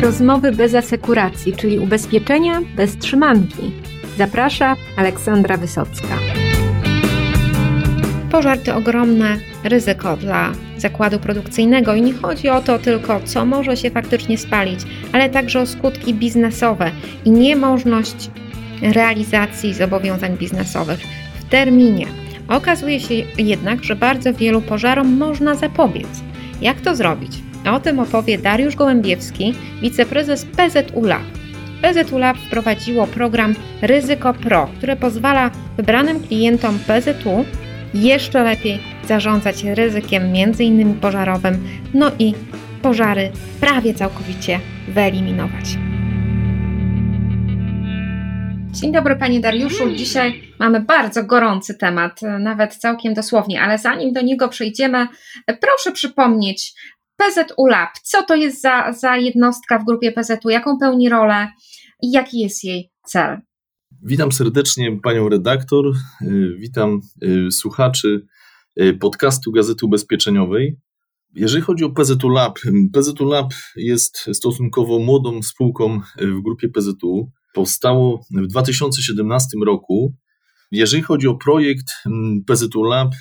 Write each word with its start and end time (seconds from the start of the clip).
rozmowy 0.00 0.52
bez 0.52 0.74
asekuracji, 0.74 1.52
czyli 1.56 1.78
ubezpieczenia 1.78 2.60
bez 2.76 2.96
trzymanki. 2.96 3.72
Zaprasza 4.18 4.76
Aleksandra 4.96 5.56
Wysocka. 5.56 6.18
Pożar 8.30 8.58
to 8.58 8.76
ogromne 8.76 9.36
ryzyko 9.64 10.16
dla 10.16 10.52
zakładu 10.76 11.18
produkcyjnego 11.18 11.94
i 11.94 12.02
nie 12.02 12.12
chodzi 12.12 12.48
o 12.48 12.62
to 12.62 12.78
tylko, 12.78 13.20
co 13.24 13.46
może 13.46 13.76
się 13.76 13.90
faktycznie 13.90 14.38
spalić, 14.38 14.80
ale 15.12 15.30
także 15.30 15.60
o 15.60 15.66
skutki 15.66 16.14
biznesowe 16.14 16.90
i 17.24 17.30
niemożność 17.30 18.30
realizacji 18.82 19.74
zobowiązań 19.74 20.36
biznesowych 20.36 21.00
w 21.40 21.44
terminie. 21.44 22.06
Okazuje 22.48 23.00
się 23.00 23.14
jednak, 23.38 23.84
że 23.84 23.96
bardzo 23.96 24.34
wielu 24.34 24.60
pożarom 24.60 25.16
można 25.16 25.54
zapobiec. 25.54 26.08
Jak 26.60 26.80
to 26.80 26.96
zrobić? 26.96 27.49
O 27.66 27.80
tym 27.80 27.98
opowie 27.98 28.38
Dariusz 28.38 28.76
Gołębiewski, 28.76 29.54
wiceprezes 29.82 30.44
PZU 30.44 31.04
Lab. 31.04 31.22
PZU 31.82 32.18
Lab 32.18 32.36
wprowadziło 32.36 33.06
program 33.06 33.54
Ryzyko 33.82 34.34
Pro, 34.34 34.68
który 34.76 34.96
pozwala 34.96 35.50
wybranym 35.76 36.20
klientom 36.20 36.78
PZU 36.78 37.44
jeszcze 37.94 38.44
lepiej 38.44 38.78
zarządzać 39.06 39.64
ryzykiem 39.64 40.22
m.in. 40.22 40.94
pożarowym, 40.94 41.68
no 41.94 42.10
i 42.18 42.34
pożary 42.82 43.30
prawie 43.60 43.94
całkowicie 43.94 44.60
wyeliminować. 44.88 45.64
Dzień 48.70 48.92
dobry 48.92 49.16
Panie 49.16 49.40
Dariuszu. 49.40 49.94
Dzisiaj 49.94 50.42
mamy 50.58 50.80
bardzo 50.80 51.24
gorący 51.24 51.74
temat, 51.74 52.20
nawet 52.38 52.76
całkiem 52.76 53.14
dosłownie, 53.14 53.62
ale 53.62 53.78
zanim 53.78 54.12
do 54.12 54.20
niego 54.20 54.48
przejdziemy, 54.48 55.06
proszę 55.46 55.92
przypomnieć 55.92 56.74
PZU 57.20 57.66
Lab. 57.66 57.90
Co 58.02 58.22
to 58.22 58.36
jest 58.36 58.62
za, 58.62 58.92
za 58.92 59.16
jednostka 59.16 59.78
w 59.78 59.84
grupie 59.84 60.12
PZU? 60.12 60.50
Jaką 60.50 60.78
pełni 60.78 61.08
rolę 61.08 61.48
i 62.02 62.10
jaki 62.10 62.38
jest 62.38 62.64
jej 62.64 62.90
cel? 63.06 63.38
Witam 64.02 64.32
serdecznie 64.32 65.00
panią 65.02 65.28
redaktor, 65.28 65.86
y, 66.22 66.56
witam 66.58 67.00
y, 67.22 67.50
słuchaczy 67.50 68.26
y, 68.80 68.94
podcastu 68.94 69.52
Gazety 69.52 69.86
Ubezpieczeniowej. 69.86 70.76
Jeżeli 71.34 71.62
chodzi 71.62 71.84
o 71.84 71.90
PZU 71.90 72.28
Lab, 72.28 72.58
PZU 72.92 73.24
Lab 73.24 73.54
jest 73.76 74.26
stosunkowo 74.32 74.98
młodą 74.98 75.42
spółką 75.42 76.00
w 76.18 76.42
grupie 76.42 76.68
PZU. 76.68 77.30
Powstało 77.54 78.20
w 78.30 78.46
2017 78.46 79.48
roku. 79.66 80.14
Jeżeli 80.70 81.02
chodzi 81.02 81.28
o 81.28 81.34
projekt 81.34 81.86
PZU 82.46 82.82
Lab, 82.82 83.14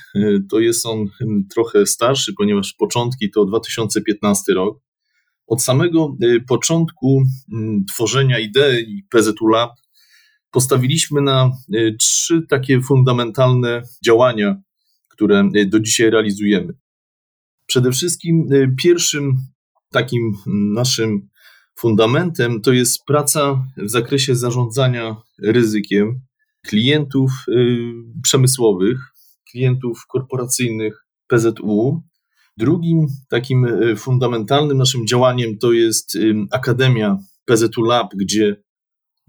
to 0.52 0.60
jest 0.60 0.86
on 0.86 1.06
trochę 1.54 1.86
starszy, 1.86 2.34
ponieważ 2.38 2.74
początki 2.74 3.32
to 3.32 3.46
2015 3.46 4.54
rok. 4.54 4.80
Od 5.48 5.64
samego 5.64 6.18
początku 6.48 7.24
tworzenia 7.94 8.40
idei 8.40 9.04
PZU 9.10 9.48
Lab 9.48 9.72
postawiliśmy 10.52 11.22
na 11.22 11.52
e, 11.74 11.96
trzy 12.00 12.42
takie 12.50 12.82
fundamentalne 12.82 13.82
działania, 14.06 14.62
które 15.10 15.50
do 15.68 15.80
dzisiaj 15.80 16.10
realizujemy. 16.10 16.74
Przede 17.66 17.92
wszystkim 17.92 18.48
pierwszym 18.78 19.38
takim 19.92 20.34
naszym 20.74 21.30
fundamentem 21.80 22.62
to 22.62 22.74
jest 22.74 23.06
praca 23.06 23.66
w 23.78 23.90
zakresie 23.90 24.36
zarządzania 24.36 25.16
ryzykiem 25.44 26.22
klientów 26.68 27.32
przemysłowych, 28.24 29.00
klientów 29.52 30.04
korporacyjnych 30.08 31.06
PZU. 31.28 32.04
Drugim 32.58 33.08
takim 33.30 33.68
fundamentalnym 33.98 34.78
naszym 34.78 35.08
działaniem 35.08 35.58
to 35.58 35.72
jest 35.72 36.18
Akademia 36.52 37.18
PZU 37.46 37.82
Lab, 37.84 38.16
gdzie 38.16 38.56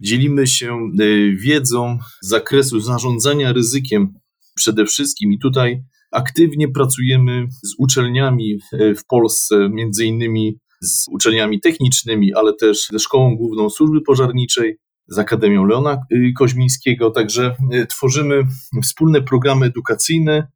Dzielimy 0.00 0.46
się 0.46 0.90
y, 1.00 1.36
wiedzą 1.40 1.98
z 2.22 2.28
zakresu 2.28 2.80
zarządzania 2.80 3.52
ryzykiem 3.52 4.14
przede 4.56 4.86
wszystkim 4.86 5.32
i 5.32 5.38
tutaj 5.38 5.82
aktywnie 6.12 6.69
pracujemy 6.69 7.46
z 7.62 7.74
uczelniami 7.78 8.58
y, 8.72 8.94
w 8.94 9.06
Polsce, 9.06 9.69
między 9.72 10.04
innymi 10.04 10.58
z 10.82 11.08
uczelniami 11.08 11.60
technicznymi, 11.60 12.34
ale 12.34 12.54
też 12.54 12.86
ze 12.92 12.98
Szkołą 12.98 13.36
Główną 13.36 13.70
Służby 13.70 14.00
Pożarniczej, 14.00 14.76
z 15.10 15.19
Akademią 15.19 15.65
Leona 15.65 16.03
y, 16.12 16.32
Koźmińskiego, 16.38 17.10
także 17.10 17.56
tworzymy 17.91 18.43
wspólne 18.82 19.22
programy 19.22 19.66
edukacyjne. 19.66 20.48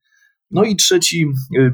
No 0.50 0.64
i 0.64 0.76
trzeci, 0.76 1.26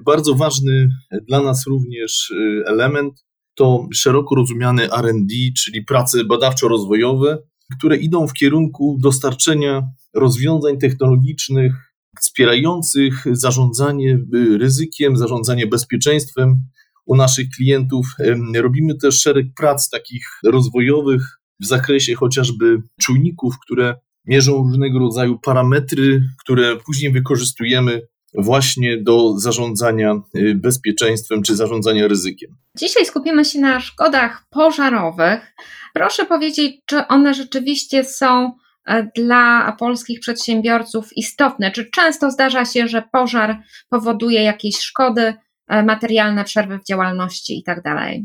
bardzo 0.04 0.34
ważny 0.34 0.88
dla 1.28 1.42
nas 1.42 1.66
również 1.66 2.32
element 2.66 3.24
to 3.54 3.88
szeroko 3.94 4.34
rozumiane 4.34 4.86
RD, 4.86 5.32
czyli 5.56 5.84
prace 5.84 6.24
badawczo-rozwojowe, 6.24 7.38
które 7.78 7.96
idą 7.96 8.26
w 8.26 8.32
kierunku 8.32 8.98
dostarczenia 9.02 9.82
rozwiązań 10.14 10.78
technologicznych 10.78 11.72
wspierających 12.20 13.24
zarządzanie 13.32 14.18
y, 14.34 14.58
ryzykiem, 14.58 15.16
zarządzanie 15.16 15.66
bezpieczeństwem 15.66 16.62
u 17.06 17.16
naszych 17.16 17.48
klientów. 17.56 18.06
Robimy 18.54 18.94
też 18.94 19.20
szereg 19.20 19.46
prac 19.56 19.90
takich 19.90 20.26
rozwojowych 20.44 21.39
w 21.60 21.66
zakresie 21.66 22.14
chociażby 22.14 22.82
czujników, 23.00 23.54
które 23.66 23.94
mierzą 24.24 24.56
różnego 24.56 24.98
rodzaju 24.98 25.38
parametry, 25.38 26.22
które 26.38 26.76
później 26.76 27.12
wykorzystujemy 27.12 28.02
właśnie 28.34 29.02
do 29.02 29.38
zarządzania 29.38 30.20
y, 30.36 30.54
bezpieczeństwem 30.54 31.42
czy 31.42 31.56
zarządzania 31.56 32.08
ryzykiem. 32.08 32.56
Dzisiaj 32.76 33.06
skupimy 33.06 33.44
się 33.44 33.60
na 33.60 33.80
szkodach 33.80 34.44
pożarowych. 34.50 35.54
Proszę 35.94 36.26
powiedzieć, 36.26 36.80
czy 36.86 37.06
one 37.06 37.34
rzeczywiście 37.34 38.04
są 38.04 38.52
e, 38.86 39.10
dla 39.16 39.76
polskich 39.78 40.20
przedsiębiorców 40.20 41.16
istotne? 41.16 41.70
Czy 41.70 41.90
często 41.90 42.30
zdarza 42.30 42.64
się, 42.64 42.88
że 42.88 43.02
pożar 43.12 43.62
powoduje 43.88 44.42
jakieś 44.42 44.78
szkody 44.78 45.34
e, 45.68 45.82
materialne, 45.82 46.44
przerwy 46.44 46.78
w 46.78 46.86
działalności 46.86 47.56
itd.? 47.56 47.82
Tak, 47.82 48.16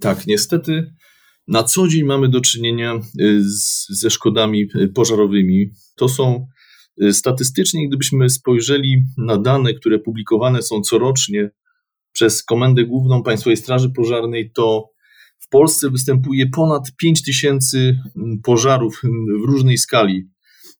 tak, 0.00 0.26
niestety 0.26 0.92
na 1.48 1.62
co 1.62 1.88
dzień 1.88 2.04
mamy 2.04 2.28
do 2.28 2.40
czynienia 2.40 2.94
e, 2.94 3.00
z, 3.40 3.86
ze 3.88 4.10
szkodami 4.10 4.68
pożarowymi. 4.94 5.70
To 5.96 6.08
są 6.08 6.46
statystycznie, 7.12 7.88
gdybyśmy 7.88 8.30
spojrzeli 8.30 9.04
na 9.16 9.36
dane, 9.36 9.74
które 9.74 9.98
publikowane 9.98 10.62
są 10.62 10.80
corocznie 10.80 11.50
przez 12.12 12.44
Komendę 12.44 12.84
Główną 12.84 13.22
Państwowej 13.22 13.56
Straży 13.56 13.90
Pożarnej, 13.90 14.50
to 14.52 14.90
w 15.38 15.48
Polsce 15.48 15.90
występuje 15.90 16.46
ponad 16.46 16.96
5 16.96 17.22
tysięcy 17.22 18.00
mm, 18.16 18.40
pożarów 18.42 19.00
mm, 19.04 19.42
w 19.42 19.44
różnej 19.44 19.78
skali. 19.78 20.28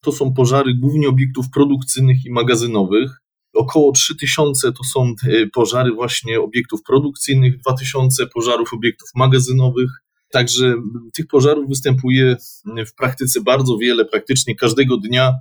To 0.01 0.11
są 0.11 0.33
pożary 0.33 0.73
głównie 0.73 1.09
obiektów 1.09 1.45
produkcyjnych 1.53 2.25
i 2.25 2.31
magazynowych. 2.31 3.11
Około 3.53 3.91
3000 3.91 4.71
to 4.71 4.83
są 4.83 5.13
pożary 5.53 5.91
właśnie 5.91 6.39
obiektów 6.39 6.83
produkcyjnych, 6.83 7.59
2000 7.59 8.27
pożarów 8.27 8.73
obiektów 8.73 9.09
magazynowych. 9.15 9.89
Także 10.31 10.75
tych 11.13 11.27
pożarów 11.27 11.69
występuje 11.69 12.37
w 12.87 12.95
praktyce 12.95 13.41
bardzo 13.41 13.77
wiele, 13.77 14.05
praktycznie 14.05 14.55
każdego 14.55 14.97
dnia 14.97 15.33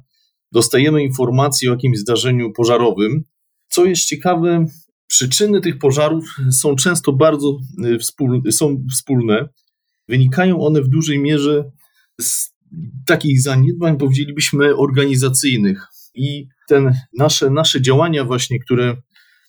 dostajemy 0.53 1.03
informacje 1.03 1.71
o 1.71 1.75
jakimś 1.75 1.99
zdarzeniu 1.99 2.53
pożarowym. 2.53 3.25
Co 3.69 3.85
jest 3.85 4.05
ciekawe, 4.05 4.67
Przyczyny 5.09 5.61
tych 5.61 5.79
pożarów 5.79 6.37
są 6.51 6.77
często 6.77 7.13
bardzo 7.13 7.61
y, 7.85 7.99
wspólne, 7.99 8.53
są 8.53 8.85
wspólne. 8.93 9.49
Wynikają 10.09 10.61
one 10.61 10.83
w 10.83 10.89
dużej 10.89 11.19
mierze 11.19 11.71
z 12.21 12.55
takich 13.07 13.43
zaniedbań, 13.43 13.99
powiedzielibyśmy, 13.99 14.77
organizacyjnych. 14.77 15.87
I 16.15 16.49
ten 16.69 16.95
nasze, 17.19 17.51
nasze 17.51 17.83
działania, 17.83 18.25
właśnie, 18.25 18.61
które 18.61 18.97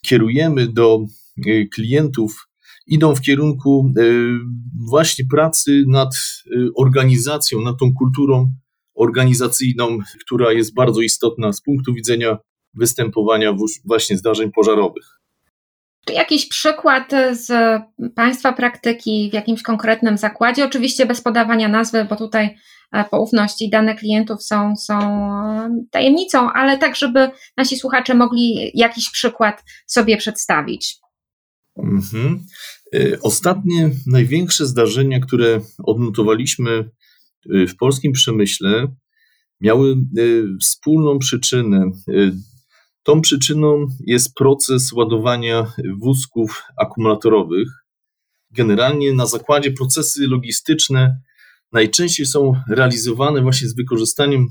kierujemy 0.01 0.67
do 0.67 1.05
y, 1.47 1.67
klientów, 1.73 2.48
idą 2.89 3.15
w 3.15 3.21
kierunku 3.21 3.93
y, 3.97 4.29
właśnie 4.89 5.25
pracy 5.31 5.83
nad 5.87 6.09
organizacją, 6.77 7.61
nad 7.61 7.75
tą 7.79 7.93
kulturą 7.93 8.51
organizacyjną, 8.95 9.97
która 10.25 10.51
jest 10.51 10.73
bardzo 10.73 11.01
istotna 11.01 11.53
z 11.53 11.61
punktu 11.61 11.93
widzenia 11.93 12.37
występowania 12.73 13.55
właśnie 13.85 14.17
zdarzeń 14.17 14.51
pożarowych. 14.51 15.19
Czy 16.05 16.13
jakiś 16.13 16.47
przykład 16.47 17.11
z 17.31 17.51
Państwa 18.15 18.53
praktyki 18.53 19.29
w 19.31 19.33
jakimś 19.33 19.63
konkretnym 19.63 20.17
zakładzie? 20.17 20.65
Oczywiście 20.65 21.05
bez 21.05 21.21
podawania 21.21 21.67
nazwy, 21.67 22.05
bo 22.09 22.15
tutaj 22.15 22.57
e, 22.91 23.03
poufność 23.03 23.61
i 23.61 23.69
dane 23.69 23.95
klientów 23.95 24.43
są, 24.43 24.75
są 24.75 24.99
tajemnicą, 25.91 26.51
ale 26.51 26.77
tak, 26.77 26.95
żeby 26.95 27.31
nasi 27.57 27.77
słuchacze 27.77 28.15
mogli 28.15 28.71
jakiś 28.73 29.09
przykład 29.11 29.63
sobie 29.87 30.17
przedstawić. 30.17 30.99
Mhm. 31.77 32.45
E, 32.95 33.19
ostatnie 33.21 33.91
największe 34.07 34.65
zdarzenia, 34.65 35.19
które 35.19 35.61
odnotowaliśmy 35.83 36.71
e, 37.53 37.67
w 37.67 37.77
polskim 37.77 38.11
przemyśle, 38.11 38.95
miały 39.61 39.95
wspólną 40.61 41.19
przyczynę. 41.19 41.91
Tą 43.03 43.21
przyczyną 43.21 43.87
jest 44.05 44.33
proces 44.33 44.91
ładowania 44.93 45.73
wózków 45.97 46.63
akumulatorowych. 46.77 47.67
generalnie 48.51 49.13
na 49.13 49.25
zakładzie 49.25 49.71
procesy 49.71 50.27
logistyczne 50.27 51.21
najczęściej 51.71 52.25
są 52.25 52.53
realizowane 52.69 53.41
właśnie 53.41 53.67
z 53.67 53.75
wykorzystaniem 53.75 54.47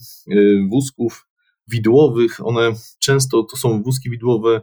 wózków 0.71 1.27
widłowych. 1.69 2.47
One 2.47 2.73
często 2.99 3.43
to 3.43 3.57
są 3.57 3.83
wózki 3.83 4.11
widłowe 4.11 4.61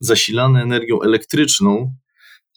zasilane 0.00 0.62
energią 0.62 1.02
elektryczną. 1.02 1.94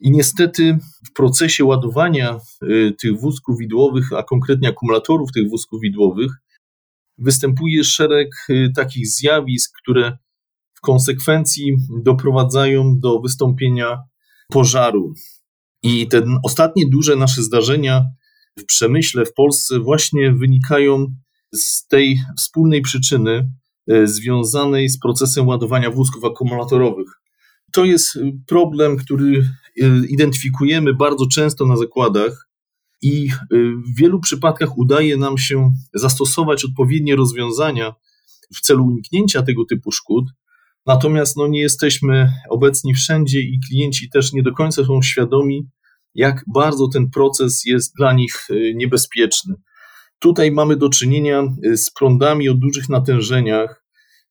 I 0.02 0.12
niestety 0.12 0.78
w 1.10 1.14
procesie 1.14 1.66
ładowania 1.66 2.30
e, 2.32 2.92
tych 2.92 3.20
wózków 3.20 3.60
widłowych, 3.60 4.14
a 4.14 4.24
konkretnie 4.24 4.70
akumulatorów 4.70 5.32
tych 5.32 5.50
wózków 5.50 5.82
widłowych, 5.82 6.32
występuje 7.18 7.84
szereg 7.84 8.28
e, 8.50 8.70
takich 8.76 9.08
zjawisk, 9.08 9.72
które 9.82 10.18
w 10.74 10.82
konsekwencji 10.82 11.78
doprowadzają 12.04 13.00
do 13.00 13.20
wystąpienia 13.20 14.00
pożaru. 14.50 15.14
I 15.84 16.08
te 16.08 16.24
ostatnie 16.44 16.84
duże 16.92 17.16
nasze 17.16 17.44
zdarzenia 17.44 18.06
w 18.60 18.66
przemyśle 18.66 19.26
w 19.26 19.34
Polsce 19.34 19.80
właśnie 19.80 20.32
wynikają 20.32 21.08
z 21.54 21.88
tej 21.88 22.20
wspólnej 22.38 22.82
przyczyny 22.82 23.50
e, 23.88 24.08
związanej 24.08 24.90
z 24.90 25.00
procesem 25.00 25.48
ładowania 25.48 25.92
wózków 25.92 26.26
akumulatorowych. 26.26 27.08
To 27.76 27.86
jest 27.86 28.20
problem, 28.48 28.98
który 28.98 29.50
e, 29.82 30.06
identyfikujemy 30.10 30.94
bardzo 30.94 31.26
często 31.28 31.66
na 31.66 31.78
zakładach 31.78 32.50
i 33.02 33.28
e, 33.28 33.36
w 33.88 34.00
wielu 34.00 34.20
przypadkach 34.20 34.78
udaje 34.78 35.18
nam 35.18 35.38
się 35.38 35.74
zastosować 35.94 36.66
odpowiednie 36.66 37.16
rozwiązania 37.16 37.94
w 38.56 38.62
celu 38.62 38.86
uniknięcia 38.86 39.42
tego 39.42 39.66
typu 39.66 39.92
szkód. 39.92 40.26
Natomiast 40.86 41.38
no, 41.38 41.48
nie 41.48 41.62
jesteśmy 41.62 42.34
obecni 42.50 42.94
wszędzie 42.94 43.40
i 43.40 43.60
klienci 43.70 44.10
też 44.10 44.34
nie 44.34 44.44
do 44.44 44.54
końca 44.54 44.86
są 44.86 45.02
świadomi, 45.02 45.70
jak 46.14 46.44
bardzo 46.54 46.88
ten 46.88 47.10
proces 47.10 47.66
jest 47.66 47.94
dla 47.98 48.14
nich 48.14 48.50
y, 48.50 48.74
niebezpieczny. 48.76 49.56
Tutaj 50.20 50.52
mamy 50.52 50.76
do 50.76 50.90
czynienia 50.90 51.44
y, 51.66 51.78
z 51.78 51.92
prądami 51.92 52.50
o 52.50 52.54
dużych 52.54 52.90
natężeniach 52.90 53.86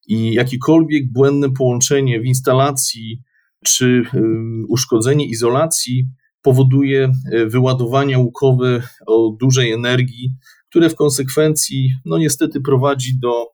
i 0.06 0.32
jakiekolwiek 0.32 1.12
błędne 1.12 1.50
połączenie 1.50 2.20
w 2.20 2.24
instalacji 2.24 3.22
czy 3.66 4.02
y, 4.14 4.20
uszkodzenie 4.68 5.26
izolacji 5.26 6.08
powoduje 6.42 7.12
wyładowania 7.46 8.18
łukowe 8.18 8.82
o 9.06 9.36
dużej 9.40 9.72
energii, 9.72 10.30
które 10.70 10.90
w 10.90 10.94
konsekwencji, 10.94 11.94
no 12.04 12.18
niestety, 12.18 12.60
prowadzi 12.60 13.18
do 13.18 13.46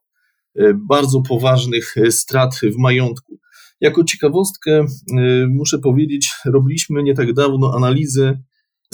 bardzo 0.89 1.23
poważnych 1.23 1.95
strat 2.11 2.61
w 2.63 2.79
majątku. 2.79 3.41
Jako 3.81 4.05
ciekawostkę 4.05 4.81
y, 4.81 5.47
muszę 5.49 5.79
powiedzieć, 5.79 6.31
robiliśmy 6.45 7.03
nie 7.03 7.15
tak 7.15 7.33
dawno 7.33 7.73
analizę 7.77 8.43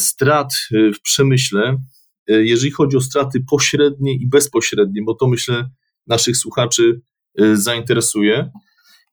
strat 0.00 0.52
y, 0.72 0.92
w 0.92 1.00
przemyśle, 1.00 1.76
y, 2.30 2.46
jeżeli 2.46 2.70
chodzi 2.70 2.96
o 2.96 3.00
straty 3.00 3.44
pośrednie 3.50 4.14
i 4.14 4.28
bezpośrednie, 4.28 5.02
bo 5.06 5.14
to 5.14 5.26
myślę 5.26 5.70
naszych 6.06 6.36
słuchaczy 6.36 7.00
zainteresuje. 7.54 8.50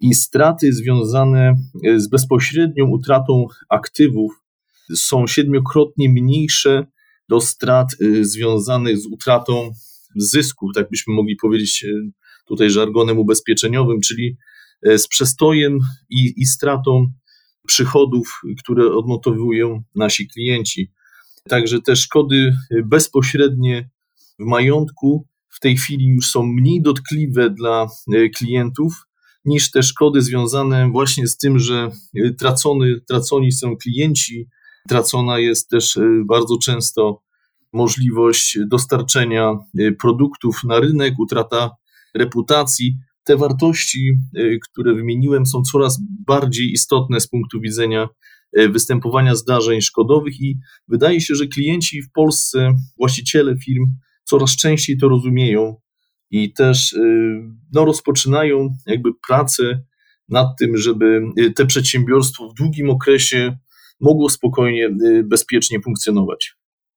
I 0.03 0.13
straty 0.13 0.73
związane 0.73 1.55
z 1.97 2.07
bezpośrednią 2.07 2.85
utratą 2.87 3.45
aktywów 3.69 4.43
są 4.95 5.27
siedmiokrotnie 5.27 6.09
mniejsze 6.09 6.85
do 7.29 7.41
strat 7.41 7.87
związanych 8.21 8.97
z 8.97 9.05
utratą 9.05 9.71
zysków, 10.15 10.71
tak 10.75 10.89
byśmy 10.89 11.13
mogli 11.13 11.35
powiedzieć 11.35 11.85
tutaj 12.45 12.69
żargonem 12.69 13.19
ubezpieczeniowym, 13.19 14.01
czyli 14.01 14.37
E, 14.83 14.97
z 14.97 15.07
przestojem 15.07 15.79
i, 16.09 16.33
i 16.37 16.45
stratą 16.45 17.11
przychodów, 17.67 18.41
które 18.63 18.95
odnotowują 18.95 19.83
nasi 19.95 20.27
klienci. 20.27 20.91
Także 21.49 21.81
te 21.81 21.95
szkody 21.95 22.55
bezpośrednie 22.85 23.89
w 24.39 24.45
majątku 24.45 25.27
w 25.49 25.59
tej 25.59 25.77
chwili 25.77 26.07
już 26.07 26.31
są 26.31 26.43
mniej 26.43 26.81
dotkliwe 26.81 27.49
dla 27.49 27.87
e, 28.15 28.29
klientów 28.29 28.93
niż 29.45 29.71
te 29.71 29.83
szkody 29.83 30.21
związane 30.21 30.89
właśnie 30.91 31.27
z 31.27 31.37
tym, 31.37 31.59
że 31.59 31.91
e, 32.15 32.33
tracony, 32.33 33.01
traconi 33.07 33.51
są 33.51 33.77
klienci, 33.77 34.47
tracona 34.89 35.39
jest 35.39 35.69
też 35.69 35.99
bardzo 36.25 36.57
często 36.57 37.23
możliwość 37.73 38.59
dostarczenia 38.67 39.57
produktów 40.01 40.63
na 40.63 40.79
rynek, 40.79 41.13
utrata 41.19 41.71
reputacji. 42.15 42.97
Te 43.23 43.37
wartości, 43.37 44.11
y, 44.37 44.59
które 44.69 44.93
wymieniłem, 44.93 45.45
są 45.45 45.61
coraz 45.61 46.01
bardziej 46.27 46.71
istotne 46.71 47.19
z 47.19 47.27
punktu 47.27 47.61
widzenia 47.61 48.09
y, 48.59 48.69
występowania 48.69 49.35
zdarzeń 49.35 49.81
szkodowych 49.81 50.41
i 50.41 50.57
wydaje 50.87 51.21
się, 51.21 51.35
że 51.35 51.47
klienci 51.47 52.01
w 52.01 52.11
Polsce, 52.11 52.73
właściciele 52.97 53.57
firm 53.57 53.85
coraz 54.23 54.55
częściej 54.55 54.97
to 54.97 55.09
rozumieją 55.09 55.75
i 56.33 56.53
też 56.53 56.93
y, 56.93 56.99
no, 57.73 57.85
rozpoczynają 57.85 58.75
jakby 58.85 59.09
pracę 59.27 59.63
nad 60.29 60.47
tym, 60.59 60.77
żeby 60.77 61.21
te 61.55 61.65
przedsiębiorstwo 61.65 62.49
w 62.49 62.53
długim 62.53 62.89
okresie 62.89 63.57
mogło 63.99 64.29
spokojnie, 64.29 64.89
bezpiecznie 65.23 65.81
funkcjonować. 65.81 66.55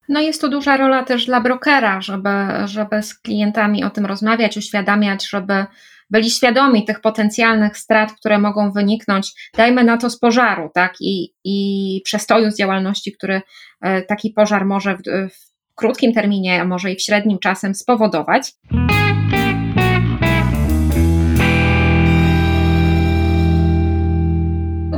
No 0.09 0.21
jest 0.21 0.41
to 0.41 0.49
duża 0.49 0.77
rola 0.77 1.05
też 1.05 1.27
dla 1.27 1.41
brokera, 1.41 2.01
żeby, 2.01 2.29
żeby 2.65 3.03
z 3.03 3.15
klientami 3.15 3.85
o 3.85 3.91
tym 3.91 4.07
rozmawiać, 4.07 4.57
uświadamiać, 4.57 5.29
żeby 5.29 5.67
byli 6.11 6.31
świadomi 6.31 6.85
tych 6.85 7.01
potencjalnych 7.01 7.79
strat, 7.79 8.13
które 8.13 8.39
mogą 8.39 8.73
wyniknąć, 8.73 9.51
dajmy 9.57 9.85
na 9.85 9.97
to 9.97 10.11
z 10.11 10.19
pożaru, 10.19 10.71
tak, 10.75 10.95
i, 11.01 11.35
i 11.45 12.01
przestoju 12.05 12.51
z 12.51 12.59
działalności, 12.59 13.13
który 13.13 13.43
e, 13.81 14.03
taki 14.03 14.31
pożar 14.31 14.67
może 14.67 14.97
w, 14.97 15.03
w 15.35 15.75
krótkim 15.75 16.13
terminie, 16.13 16.61
a 16.63 16.65
może 16.65 16.93
i 16.93 16.97
w 16.97 17.03
średnim 17.03 17.39
czasem 17.39 17.75
spowodować. 17.75 18.53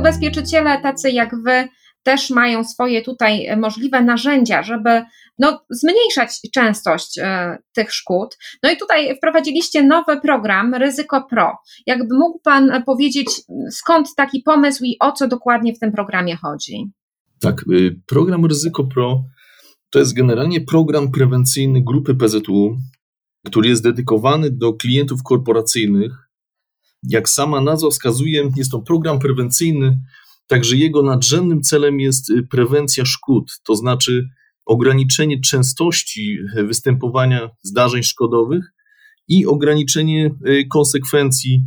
Ubezpieczyciele 0.09 0.81
tacy 0.81 1.11
jak 1.11 1.35
wy 1.43 1.67
też 2.03 2.29
mają 2.29 2.63
swoje 2.63 3.01
tutaj 3.01 3.57
możliwe 3.57 4.01
narzędzia, 4.01 4.63
żeby 4.63 5.01
no, 5.39 5.65
zmniejszać 5.69 6.29
częstość 6.53 7.17
e, 7.17 7.57
tych 7.73 7.93
szkód. 7.93 8.37
No 8.63 8.71
i 8.71 8.77
tutaj 8.77 9.17
wprowadziliście 9.17 9.83
nowy 9.83 10.21
program 10.21 10.75
Ryzyko 10.75 11.27
Pro. 11.29 11.57
Jakby 11.85 12.15
mógł 12.15 12.39
Pan 12.43 12.83
powiedzieć, 12.85 13.41
skąd 13.71 14.15
taki 14.15 14.41
pomysł 14.41 14.83
i 14.83 14.95
o 14.99 15.11
co 15.11 15.27
dokładnie 15.27 15.73
w 15.73 15.79
tym 15.79 15.91
programie 15.91 16.35
chodzi? 16.35 16.91
Tak, 17.41 17.63
y, 17.71 18.01
program 18.07 18.45
Ryzyko 18.45 18.83
Pro 18.83 19.23
to 19.89 19.99
jest 19.99 20.13
generalnie 20.13 20.61
program 20.61 21.11
prewencyjny 21.11 21.81
grupy 21.83 22.15
PZU, 22.15 22.77
który 23.45 23.69
jest 23.69 23.83
dedykowany 23.83 24.51
do 24.51 24.73
klientów 24.73 25.23
korporacyjnych. 25.23 26.28
Jak 27.03 27.29
sama 27.29 27.61
nazwa 27.61 27.89
wskazuje, 27.89 28.51
jest 28.55 28.71
to 28.71 28.79
program 28.79 29.19
prewencyjny, 29.19 30.01
także 30.47 30.75
jego 30.75 31.03
nadrzędnym 31.03 31.61
celem 31.61 31.99
jest 31.99 32.29
y, 32.29 32.43
prewencja 32.43 33.05
szkód, 33.05 33.51
to 33.63 33.75
znaczy 33.75 34.29
ograniczenie 34.65 35.41
częstości 35.41 36.37
występowania 36.55 37.49
zdarzeń 37.63 38.03
szkodowych 38.03 38.65
i 39.27 39.45
ograniczenie 39.45 40.31
y, 40.47 40.67
konsekwencji 40.69 41.65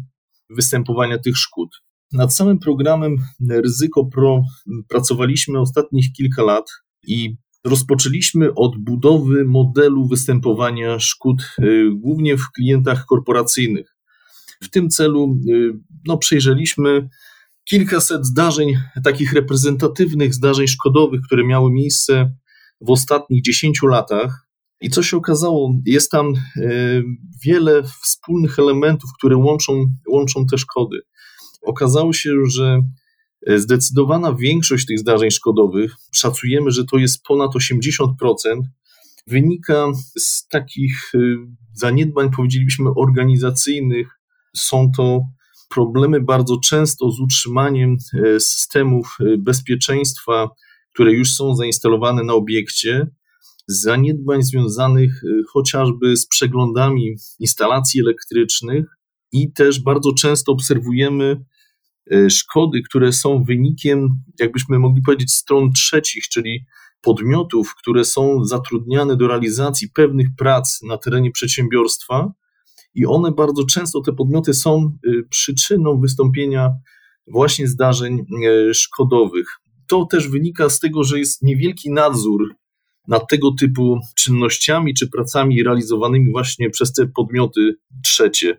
występowania 0.51 1.19
tych 1.19 1.37
szkód. 1.37 1.69
Nad 2.13 2.35
samym 2.35 2.59
programem 2.59 3.17
Ryzyko 3.51 4.05
Pro 4.05 4.43
pracowaliśmy 4.89 5.61
ostatnich 5.61 6.13
kilka 6.13 6.43
lat 6.43 6.65
i 7.07 7.37
rozpoczęliśmy 7.65 8.55
od 8.55 8.79
budowy 8.79 9.45
modelu 9.45 10.09
występowania 10.09 10.99
szkód, 10.99 11.43
y, 11.59 11.91
głównie 11.95 12.37
w 12.37 12.51
klientach 12.57 13.05
korporacyjnych. 13.07 13.97
W 14.63 14.71
tym 14.71 14.91
celu 14.91 15.39
y, 15.49 15.73
no, 16.07 16.19
przejrzeliśmy 16.19 17.09
kilkaset 17.65 18.27
zdarzeń, 18.27 18.75
takich 19.05 19.33
reprezentatywnych 19.33 20.35
zdarzeń 20.35 20.67
szkodowych, 20.67 21.21
które 21.27 21.47
miały 21.47 21.73
miejsce 21.73 22.33
w 22.81 22.91
ostatnich 22.91 23.43
10 23.43 23.79
latach. 23.83 24.47
I 24.81 24.91
co 24.91 25.03
się 25.03 25.17
okazało, 25.17 25.75
jest 25.87 26.11
tam 26.11 26.27
e, 26.27 27.03
wiele 27.45 27.83
wspólnych 28.03 28.59
elementów, 28.59 29.11
które 29.19 29.37
łączą, 29.37 29.87
łączą 30.09 30.47
te 30.47 30.59
szkody. 30.59 31.01
Okazało 31.63 32.13
się, 32.13 32.31
że 32.47 32.81
e, 33.47 33.59
zdecydowana 33.59 34.35
większość 34.35 34.87
tych 34.87 34.99
zdarzeń 34.99 35.31
szkodowych, 35.31 35.95
szacujemy, 36.15 36.71
że 36.71 36.85
to 36.85 36.99
jest 36.99 37.23
ponad 37.23 37.51
80%, 37.55 38.09
wynika 39.27 39.87
z 40.19 40.49
takich 40.49 41.13
zaniedbań, 41.73 42.31
powiedzielibyśmy, 42.37 42.91
organizacyjnych. 42.97 44.22
Są 44.57 44.91
to 44.97 45.21
problemy 45.69 46.21
bardzo 46.21 46.57
często 46.65 47.11
z 47.11 47.21
utrzymaniem 47.21 47.97
systemów 48.39 49.17
bezpieczeństwa, 49.39 50.49
które 50.95 51.13
już 51.13 51.35
są 51.35 51.57
zainstalowane 51.57 52.25
na 52.25 52.33
obiekcie, 52.33 53.07
zaniedbań 53.67 54.43
związanych 54.43 55.25
y, 55.25 55.43
chociażby 55.53 56.17
z 56.17 56.27
przeglądami 56.27 57.15
instalacji 57.39 58.01
elektrycznych 58.01 58.87
i 59.33 59.53
też 59.53 59.81
bardzo 59.81 60.13
często 60.13 60.53
obserwujemy 60.53 61.45
szkody, 62.29 62.83
które 62.83 63.13
są 63.13 63.45
wynikiem, 63.45 64.09
jakbyśmy 64.41 64.79
mogli 64.79 65.03
powiedzieć, 65.03 65.33
stron 65.33 65.73
trzecich, 65.73 66.29
czyli 66.29 66.65
podmiotów, 67.01 67.75
które 67.75 68.05
są 68.05 68.45
zatrudniane 68.45 69.17
do 69.17 69.29
realizacji 69.29 69.89
pewnych 69.95 70.27
prac 70.39 70.83
na 70.83 70.99
terenie 70.99 71.31
przedsiębiorstwa, 71.31 72.33
i 72.95 73.07
one 73.07 73.33
bardzo 73.33 73.65
często, 73.65 74.01
te 74.01 74.13
podmioty 74.13 74.55
są 74.55 74.99
przyczyną 75.31 76.01
wystąpienia 76.01 76.71
właśnie 77.27 77.69
zdarzeń 77.69 78.25
szkodowych. 78.73 79.47
To 79.87 80.07
też 80.07 80.29
wynika 80.29 80.69
z 80.69 80.81
tego, 80.81 81.05
że 81.05 81.19
jest 81.19 81.43
niewielki 81.43 81.91
nadzór 81.91 82.55
nad 83.09 83.29
tego 83.29 83.53
typu 83.61 83.99
czynnościami 84.17 84.95
czy 84.95 85.11
pracami 85.11 85.63
realizowanymi 85.63 86.31
właśnie 86.31 86.71
przez 86.71 86.93
te 86.93 87.07
podmioty 87.07 87.75
trzecie, 88.05 88.59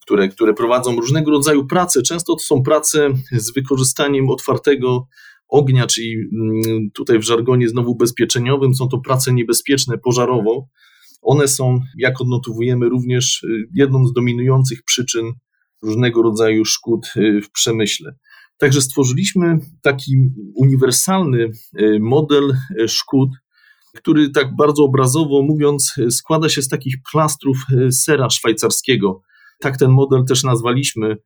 które, 0.00 0.28
które 0.28 0.54
prowadzą 0.54 0.96
różnego 0.96 1.30
rodzaju 1.30 1.66
prace. 1.66 2.02
Często 2.02 2.34
to 2.34 2.40
są 2.40 2.62
prace 2.62 3.08
z 3.32 3.52
wykorzystaniem 3.52 4.30
otwartego 4.30 5.06
ognia, 5.48 5.86
czyli 5.86 6.14
mm, 6.14 6.90
tutaj 6.90 7.18
w 7.18 7.22
żargonie 7.22 7.68
znowu 7.68 7.94
bezpieczeniowym, 7.94 8.74
są 8.74 8.88
to 8.88 8.98
prace 8.98 9.32
niebezpieczne 9.32 9.98
pożarowo. 9.98 10.68
One 11.22 11.48
są, 11.48 11.80
jak 11.98 12.20
odnotowujemy, 12.20 12.88
również 12.88 13.42
y, 13.42 13.68
jedną 13.74 14.06
z 14.06 14.12
dominujących 14.12 14.82
przyczyn 14.84 15.32
różnego 15.82 16.22
rodzaju 16.22 16.64
szkód 16.64 17.06
y, 17.16 17.40
w 17.42 17.50
przemyśle. 17.50 18.14
Także 18.58 18.80
stworzyliśmy 18.80 19.58
taki 19.82 20.16
uniwersalny 20.54 21.50
y, 21.80 21.98
model 22.00 22.52
szkód, 22.88 23.30
który 23.96 24.30
tak 24.30 24.56
bardzo 24.56 24.84
obrazowo 24.84 25.42
mówiąc 25.42 25.94
składa 26.10 26.48
się 26.48 26.62
z 26.62 26.68
takich 26.68 26.94
plastrów 27.12 27.56
sera 27.90 28.30
szwajcarskiego. 28.30 29.22
Tak 29.60 29.76
ten 29.76 29.90
model 29.90 30.24
też 30.24 30.44
nazwaliśmy, 30.44 31.16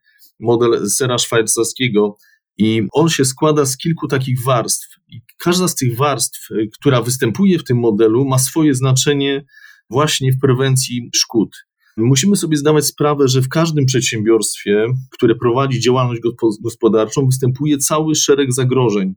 model 0.40 0.90
sera 0.90 1.18
szwajcarskiego. 1.18 2.16
I 2.58 2.82
on 2.92 3.08
się 3.08 3.24
składa 3.24 3.64
z 3.64 3.76
kilku 3.76 4.08
takich 4.08 4.44
warstw. 4.44 4.88
I 5.08 5.20
każda 5.38 5.68
z 5.68 5.74
tych 5.74 5.96
warstw, 5.96 6.48
która 6.78 7.02
występuje 7.02 7.58
w 7.58 7.64
tym 7.64 7.78
modelu, 7.78 8.24
ma 8.24 8.38
swoje 8.38 8.74
znaczenie 8.74 9.44
właśnie 9.90 10.32
w 10.32 10.40
prewencji 10.40 11.10
szkód. 11.14 11.66
Musimy 11.96 12.36
sobie 12.36 12.56
zdawać 12.56 12.86
sprawę, 12.86 13.28
że 13.28 13.42
w 13.42 13.48
każdym 13.48 13.86
przedsiębiorstwie, 13.86 14.86
które 15.10 15.34
prowadzi 15.34 15.80
działalność 15.80 16.20
gospodarczą, 16.60 17.26
występuje 17.26 17.78
cały 17.78 18.14
szereg 18.14 18.52
zagrożeń. 18.52 19.14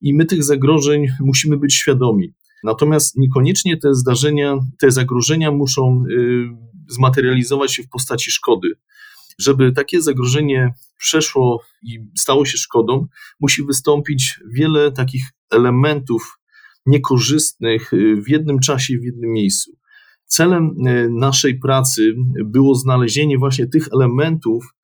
I 0.00 0.14
my 0.14 0.24
tych 0.24 0.44
zagrożeń 0.44 1.06
musimy 1.20 1.56
być 1.56 1.74
świadomi. 1.74 2.34
Natomiast 2.64 3.16
niekoniecznie 3.16 3.76
te 3.76 3.94
zdarzenia, 3.94 4.58
te 4.78 4.90
zagrożenia 4.90 5.50
muszą 5.50 6.04
y, 6.10 6.48
zmaterializować 6.88 7.74
się 7.74 7.82
w 7.82 7.88
postaci 7.88 8.30
szkody. 8.30 8.68
Żeby 9.38 9.72
takie 9.72 10.02
zagrożenie 10.02 10.74
przeszło 10.98 11.62
i 11.82 11.98
stało 12.18 12.44
się 12.44 12.58
szkodą, 12.58 13.06
musi 13.40 13.62
wystąpić 13.62 14.40
wiele 14.54 14.92
takich 14.92 15.24
elementów 15.50 16.38
niekorzystnych 16.86 17.92
y, 17.92 18.22
w 18.22 18.28
jednym 18.28 18.58
czasie, 18.58 18.98
w 18.98 19.04
jednym 19.04 19.30
miejscu. 19.30 19.76
Celem 20.26 20.74
y, 20.86 21.08
naszej 21.10 21.58
pracy 21.58 22.14
było 22.44 22.74
znalezienie 22.74 23.38
właśnie 23.38 23.66
tych 23.66 23.88
elementów, 23.92 24.74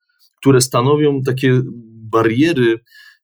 które 0.41 0.61
stanowią 0.61 1.21
takie 1.21 1.61
bariery 2.11 2.79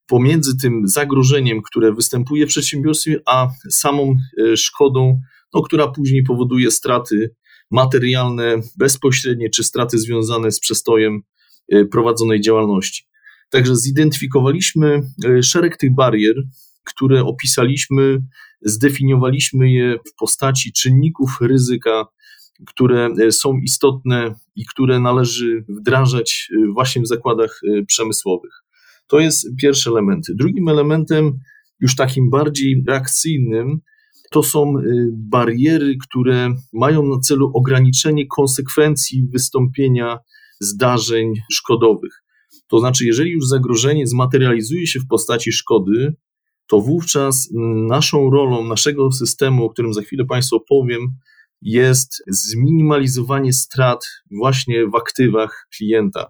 pomiędzy 0.06 0.56
tym 0.56 0.88
zagrożeniem, 0.88 1.62
które 1.62 1.94
występuje 1.94 2.46
w 2.46 2.48
przedsiębiorstwie, 2.48 3.20
a 3.26 3.48
samą 3.70 4.14
e, 4.42 4.56
szkodą, 4.56 5.20
no, 5.54 5.62
która 5.62 5.88
później 5.88 6.22
powoduje 6.22 6.70
straty 6.70 7.34
materialne, 7.70 8.60
bezpośrednie, 8.78 9.50
czy 9.50 9.64
straty 9.64 9.98
związane 9.98 10.50
z 10.50 10.60
przestojem 10.60 11.20
e, 11.68 11.84
prowadzonej 11.84 12.40
działalności. 12.40 13.04
Także 13.50 13.76
zidentyfikowaliśmy 13.76 15.02
e, 15.24 15.42
szereg 15.42 15.76
tych 15.76 15.94
barier, 15.94 16.34
które 16.84 17.24
opisaliśmy, 17.24 18.22
zdefiniowaliśmy 18.62 19.70
je 19.70 19.96
w 20.08 20.14
postaci 20.18 20.72
czynników 20.72 21.30
ryzyka, 21.40 22.06
które 22.66 23.08
są 23.30 23.58
istotne 23.64 24.34
i 24.56 24.66
które 24.66 25.00
należy 25.00 25.64
wdrażać 25.68 26.50
właśnie 26.74 27.02
w 27.02 27.08
zakładach 27.08 27.60
przemysłowych. 27.86 28.52
To 29.06 29.20
jest 29.20 29.46
pierwszy 29.62 29.90
element. 29.90 30.26
Drugim 30.34 30.68
elementem, 30.68 31.38
już 31.80 31.96
takim 31.96 32.30
bardziej 32.30 32.84
reakcyjnym, 32.88 33.80
to 34.30 34.42
są 34.42 34.74
bariery, 35.12 35.96
które 36.08 36.54
mają 36.72 37.06
na 37.06 37.20
celu 37.20 37.50
ograniczenie 37.54 38.26
konsekwencji 38.26 39.28
wystąpienia 39.32 40.18
zdarzeń 40.60 41.32
szkodowych. 41.52 42.22
To 42.68 42.78
znaczy, 42.78 43.06
jeżeli 43.06 43.30
już 43.30 43.46
zagrożenie 43.46 44.06
zmaterializuje 44.06 44.86
się 44.86 45.00
w 45.00 45.06
postaci 45.06 45.52
szkody, 45.52 46.14
to 46.70 46.80
wówczas 46.80 47.50
mm, 47.56 47.86
naszą 47.86 48.30
rolą, 48.30 48.64
naszego 48.64 49.12
systemu, 49.12 49.64
o 49.64 49.70
którym 49.70 49.94
za 49.94 50.02
chwilę 50.02 50.24
Państwu 50.24 50.56
opowiem, 50.56 51.00
jest 51.62 52.22
zminimalizowanie 52.28 53.52
strat 53.52 54.04
właśnie 54.30 54.86
w 54.86 54.94
aktywach 54.94 55.66
klienta. 55.76 56.26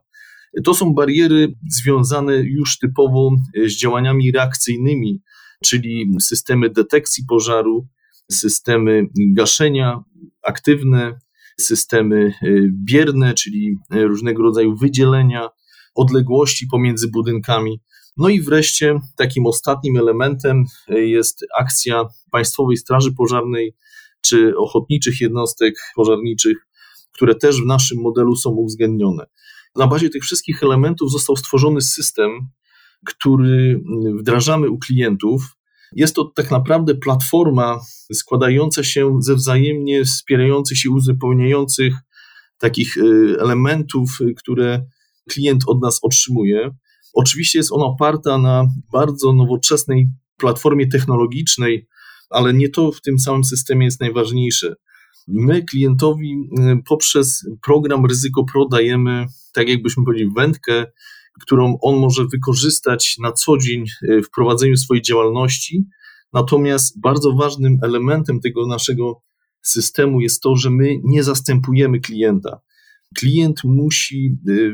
To 0.65 0.75
są 0.75 0.95
bariery 0.95 1.55
związane 1.69 2.37
już 2.37 2.79
typowo 2.79 3.31
z 3.67 3.73
działaniami 3.73 4.33
reakcyjnymi, 4.33 5.21
czyli 5.65 6.13
systemy 6.21 6.71
detekcji 6.71 7.25
pożaru, 7.29 7.89
systemy 8.31 9.03
gaszenia 9.33 10.03
aktywne, 10.43 11.19
systemy 11.61 12.33
e, 12.43 12.49
bierne, 12.85 13.35
czyli 13.35 13.77
e, 13.91 14.03
różnego 14.03 14.43
rodzaju 14.43 14.77
wydzielenia, 14.77 15.49
odległości 15.95 16.67
pomiędzy 16.67 17.09
budynkami. 17.11 17.81
No 18.21 18.29
i 18.29 18.41
wreszcie 18.41 18.99
takim 19.17 19.47
ostatnim 19.47 19.97
elementem 19.97 20.65
jest 20.89 21.47
akcja 21.59 22.05
Państwowej 22.31 22.77
Straży 22.77 23.13
Pożarnej 23.13 23.75
czy 24.21 24.57
ochotniczych 24.57 25.21
jednostek 25.21 25.75
pożarniczych, 25.97 26.57
które 27.13 27.35
też 27.35 27.63
w 27.63 27.67
naszym 27.67 27.99
modelu 28.01 28.37
są 28.37 28.51
uwzględnione. 28.51 29.27
Na 29.77 29.87
bazie 29.87 30.11
tych 30.11 30.23
wszystkich 30.23 30.63
elementów 30.63 31.13
został 31.13 31.37
stworzony 31.37 31.81
system, 31.81 32.31
który 33.07 33.83
wdrażamy 34.19 34.71
u 34.71 34.79
klientów. 34.79 35.43
Jest 35.93 36.15
to 36.15 36.25
tak 36.25 36.51
naprawdę 36.51 36.95
platforma 36.95 37.81
składająca 38.13 38.85
się 38.85 39.19
ze 39.21 39.35
wzajemnie 39.35 40.05
wspierających 40.05 40.79
się, 40.79 40.91
uzupełniających 40.91 41.95
takich 42.59 42.97
y, 42.97 43.37
elementów, 43.41 44.19
które 44.37 44.85
klient 45.29 45.63
od 45.67 45.83
nas 45.83 45.99
otrzymuje. 46.03 46.71
Oczywiście 47.15 47.59
jest 47.59 47.73
ona 47.73 47.85
oparta 47.85 48.39
na 48.39 48.67
bardzo 48.93 49.33
nowoczesnej 49.33 50.09
platformie 50.37 50.89
technologicznej, 50.89 51.87
ale 52.31 52.55
nie 52.55 52.69
to 52.69 52.93
w 52.93 53.01
tym 53.01 53.19
samym 53.19 53.45
systemie 53.45 53.85
jest 53.85 54.01
najważniejsze. 54.01 54.75
My 55.29 55.63
klientowi 55.63 56.33
y, 56.33 56.83
poprzez 56.89 57.49
program 57.63 58.07
Ryzyko 58.07 58.45
Pro 58.53 58.69
dajemy, 58.69 59.27
tak 59.53 59.69
jakbyśmy 59.69 60.05
powiedzieli, 60.05 60.31
wędkę, 60.37 60.87
którą 61.41 61.79
on 61.83 61.97
może 61.97 62.27
wykorzystać 62.27 63.17
na 63.19 63.33
co 63.33 63.59
dzień 63.59 63.85
y, 64.03 64.23
w 64.23 64.31
prowadzeniu 64.31 64.77
swojej 64.77 65.03
działalności. 65.03 65.85
Natomiast 66.33 67.01
bardzo 67.01 67.33
ważnym 67.33 67.77
elementem 67.83 68.41
tego 68.41 68.67
naszego 68.67 69.23
systemu 69.63 70.21
jest 70.21 70.43
to, 70.43 70.57
że 70.57 70.71
my 70.71 71.01
nie 71.05 71.23
zastępujemy 71.23 72.01
klienta. 72.01 72.61
Klient 73.17 73.65
musi, 73.65 74.39
y, 74.49 74.73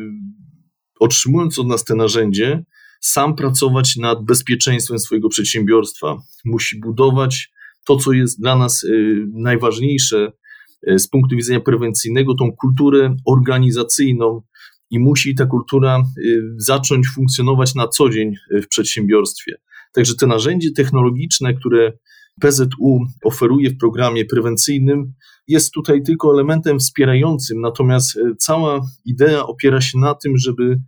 otrzymując 1.00 1.59
od 1.59 1.67
nas 1.67 1.85
te 1.85 1.95
narzędzie, 1.95 2.65
sam 3.00 3.37
pracować 3.37 3.97
nad 3.97 4.25
bezpieczeństwem 4.25 4.99
swojego 4.99 5.29
przedsiębiorstwa. 5.29 6.17
Musi 6.45 6.81
budować 6.81 7.50
to, 7.87 7.97
co 7.97 8.12
jest 8.12 8.41
dla 8.41 8.57
nas 8.57 8.85
y, 8.85 9.26
najważniejsze 9.35 10.33
y, 10.91 10.99
z 10.99 11.09
punktu 11.09 11.37
widzenia 11.37 11.61
prewencyjnego, 11.61 12.35
tą 12.35 12.53
kulturę 12.53 13.17
organizacyjną 13.26 14.43
i 14.91 14.99
musi 14.99 15.35
ta 15.35 15.47
kultura 15.47 16.03
y, 16.19 16.43
zacząć 16.57 17.07
funkcjonować 17.15 17.75
na 17.75 17.88
co 17.88 18.11
dzień 18.11 18.35
w 18.62 18.67
przedsiębiorstwie. 18.69 19.53
Także 19.93 20.15
te 20.15 20.26
narzędzie 20.26 20.73
technologiczne, 20.73 21.55
które 21.55 21.93
PZU 22.41 23.00
oferuje 23.25 23.71
w 23.71 23.79
programie 23.79 24.25
prewencyjnym, 24.25 25.12
jest 25.49 25.73
tutaj 25.73 26.03
tylko 26.03 26.33
elementem 26.33 26.79
wspierającym, 26.79 27.61
natomiast 27.61 28.19
cała 28.38 28.81
idea 29.05 29.47
opiera 29.47 29.81
się 29.81 29.99
na 29.99 30.15
tym, 30.15 30.38
żeby 30.38 30.81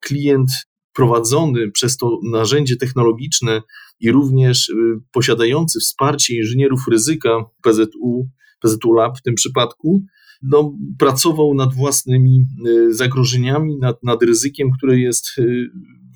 klient 0.00 0.50
prowadzony 0.96 1.70
przez 1.70 1.96
to 1.96 2.18
narzędzie 2.22 2.76
technologiczne 2.76 3.62
i 4.00 4.10
również 4.10 4.68
y, 4.68 4.74
posiadający 5.12 5.80
wsparcie 5.80 6.36
inżynierów 6.36 6.80
ryzyka 6.90 7.44
PZU, 7.62 8.28
PZU 8.60 8.92
Lab 8.92 9.18
w 9.18 9.22
tym 9.22 9.34
przypadku, 9.34 10.02
no, 10.42 10.72
pracował 10.98 11.54
nad 11.54 11.74
własnymi 11.74 12.44
y, 12.68 12.94
zagrożeniami, 12.94 13.78
nad, 13.78 14.02
nad 14.02 14.22
ryzykiem, 14.22 14.70
które 14.78 14.98
jest 14.98 15.26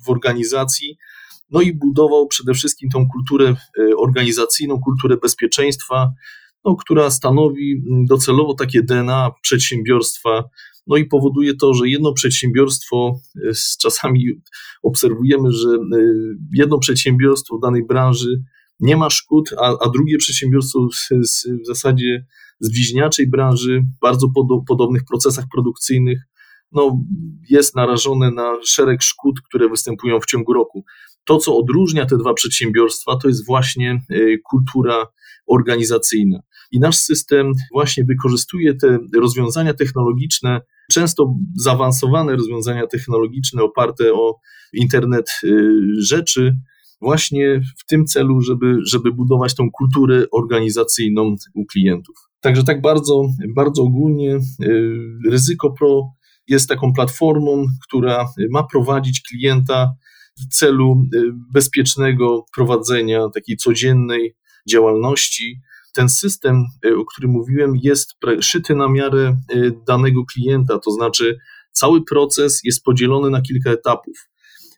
w 0.05 0.09
organizacji, 0.09 0.97
no 1.51 1.61
i 1.61 1.73
budował 1.73 2.27
przede 2.27 2.53
wszystkim 2.53 2.89
tą 2.89 3.07
kulturę 3.07 3.55
organizacyjną, 3.97 4.79
kulturę 4.79 5.17
bezpieczeństwa, 5.17 6.13
no, 6.65 6.75
która 6.75 7.09
stanowi 7.09 7.83
docelowo 8.09 8.53
takie 8.53 8.83
DNA 8.83 9.31
przedsiębiorstwa 9.41 10.43
No 10.87 10.97
i 10.97 11.05
powoduje 11.05 11.55
to, 11.55 11.73
że 11.73 11.89
jedno 11.89 12.13
przedsiębiorstwo, 12.13 13.19
z 13.53 13.77
czasami 13.77 14.25
obserwujemy, 14.83 15.51
że 15.51 15.67
jedno 16.55 16.79
przedsiębiorstwo 16.79 17.57
w 17.57 17.61
danej 17.61 17.85
branży 17.85 18.43
nie 18.79 18.97
ma 18.97 19.09
szkód, 19.09 19.49
a, 19.57 19.77
a 19.85 19.89
drugie 19.89 20.17
przedsiębiorstwo 20.17 20.87
z, 21.23 21.47
w 21.63 21.67
zasadzie 21.67 22.25
z 22.59 22.71
bliźniaczej 22.71 23.29
branży, 23.29 23.83
bardzo 24.01 24.27
pod, 24.35 24.47
podobnych 24.67 25.01
procesach 25.09 25.45
produkcyjnych, 25.53 26.19
no, 26.71 27.03
jest 27.49 27.75
narażone 27.75 28.31
na 28.31 28.53
szereg 28.65 29.01
szkód, 29.01 29.41
które 29.41 29.69
występują 29.69 30.19
w 30.19 30.25
ciągu 30.25 30.53
roku. 30.53 30.85
To, 31.25 31.37
co 31.37 31.57
odróżnia 31.57 32.05
te 32.05 32.17
dwa 32.17 32.33
przedsiębiorstwa, 32.33 33.15
to 33.15 33.27
jest 33.27 33.45
właśnie 33.45 33.91
e, 33.91 34.15
kultura 34.49 35.07
organizacyjna. 35.47 36.39
I 36.71 36.79
nasz 36.79 36.95
system 36.95 37.51
właśnie 37.73 38.03
wykorzystuje 38.03 38.75
te 38.75 38.99
rozwiązania 39.15 39.73
technologiczne, 39.73 40.61
często 40.91 41.35
zaawansowane 41.57 42.35
rozwiązania 42.35 42.87
technologiczne 42.87 43.63
oparte 43.63 44.13
o 44.13 44.39
internet 44.73 45.29
e, 45.43 45.47
rzeczy, 45.97 46.55
właśnie 47.01 47.61
w 47.79 47.85
tym 47.85 48.05
celu, 48.05 48.41
żeby, 48.41 48.77
żeby 48.85 49.11
budować 49.11 49.55
tą 49.55 49.71
kulturę 49.71 50.25
organizacyjną 50.31 51.35
u 51.53 51.65
klientów. 51.65 52.15
Także 52.41 52.63
tak 52.63 52.81
bardzo, 52.81 53.23
bardzo 53.55 53.83
ogólnie 53.83 54.35
y, 54.35 54.39
Ryzyko 55.29 55.71
Pro 55.71 56.11
jest 56.47 56.69
taką 56.69 56.93
platformą, 56.93 57.65
która 57.87 58.25
ma 58.49 58.63
prowadzić 58.63 59.21
klienta 59.21 59.93
w 60.39 60.47
celu 60.47 61.05
y, 61.15 61.31
bezpiecznego 61.53 62.45
prowadzenia 62.55 63.29
takiej 63.33 63.57
codziennej 63.57 64.35
działalności. 64.69 65.61
Ten 65.93 66.09
system, 66.09 66.65
y, 66.85 66.97
o 66.97 67.05
którym 67.05 67.31
mówiłem, 67.31 67.73
jest 67.83 68.15
szyty 68.41 68.75
na 68.75 68.89
miarę 68.89 69.37
danego 69.87 70.25
klienta, 70.25 70.79
to 70.79 70.91
znaczy 70.91 71.37
cały 71.71 72.03
proces 72.05 72.61
jest 72.63 72.83
podzielony 72.83 73.29
na 73.29 73.41
kilka 73.41 73.71
etapów. 73.71 74.31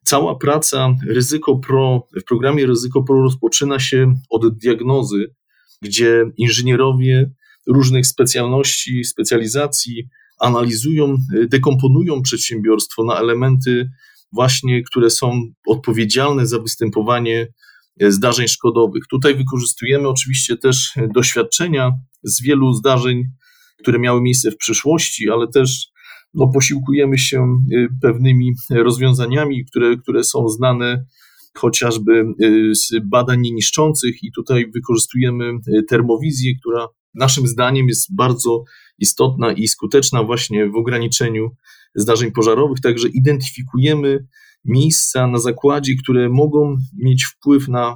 Cała 0.03 0.35
praca 0.35 0.95
Ryzyko 1.07 1.57
Pro 1.57 2.07
w 2.21 2.23
programie 2.23 2.65
Ryzyko 2.65 3.03
Pro 3.03 3.21
rozpoczyna 3.21 3.79
się 3.79 4.15
od 4.29 4.57
diagnozy, 4.57 5.35
gdzie 5.81 6.25
inżynierowie 6.37 7.31
różnych 7.67 8.07
specjalności, 8.07 9.03
specjalizacji 9.03 10.09
analizują, 10.39 11.15
dekomponują 11.47 12.21
przedsiębiorstwo 12.21 13.03
na 13.03 13.19
elementy 13.19 13.89
właśnie, 14.33 14.83
które 14.83 15.09
są 15.09 15.41
odpowiedzialne 15.67 16.47
za 16.47 16.59
występowanie 16.59 17.47
zdarzeń 18.01 18.47
szkodowych. 18.47 19.03
Tutaj 19.09 19.35
wykorzystujemy 19.35 20.07
oczywiście 20.07 20.57
też 20.57 20.93
doświadczenia 21.13 21.91
z 22.23 22.41
wielu 22.41 22.73
zdarzeń, 22.73 23.23
które 23.79 23.99
miały 23.99 24.21
miejsce 24.21 24.51
w 24.51 24.57
przyszłości, 24.57 25.29
ale 25.29 25.47
też 25.47 25.87
no, 26.33 26.47
posiłkujemy 26.53 27.17
się 27.17 27.57
y, 27.73 27.87
pewnymi 28.01 28.53
rozwiązaniami, 28.69 29.65
które, 29.65 29.97
które 29.97 30.23
są 30.23 30.47
znane 30.47 31.05
chociażby 31.57 32.25
z 32.73 32.91
badań 33.09 33.41
nieniszczących 33.41 34.23
i 34.23 34.31
tutaj 34.31 34.71
wykorzystujemy 34.71 35.51
termowizję, 35.89 36.53
która 36.59 36.87
naszym 37.13 37.47
zdaniem 37.47 37.87
jest 37.87 38.15
bardzo 38.15 38.63
istotna 38.99 39.51
i 39.51 39.67
skuteczna 39.67 40.23
właśnie 40.23 40.69
w 40.69 40.75
ograniczeniu 40.75 41.49
zdarzeń 41.95 42.31
pożarowych, 42.31 42.79
także 42.81 43.07
identyfikujemy 43.07 44.25
miejsca 44.65 45.27
na 45.27 45.37
zakładzie, 45.37 45.93
które 46.03 46.29
mogą 46.29 46.75
mieć 46.97 47.25
wpływ 47.25 47.67
na 47.67 47.95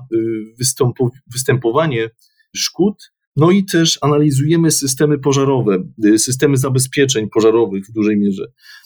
występowanie 1.33 2.09
szkód 2.55 3.11
no 3.37 3.51
i 3.51 3.65
też 3.65 3.99
analizujemy 4.01 4.71
systemy 4.71 5.19
pożarowe, 5.19 5.83
y, 6.05 6.19
systemy 6.19 6.57
zabezpieczeń 6.57 7.29
pożarowych 7.29 7.85
w 7.89 7.91
dużej 7.91 8.17
mierze. 8.17 8.43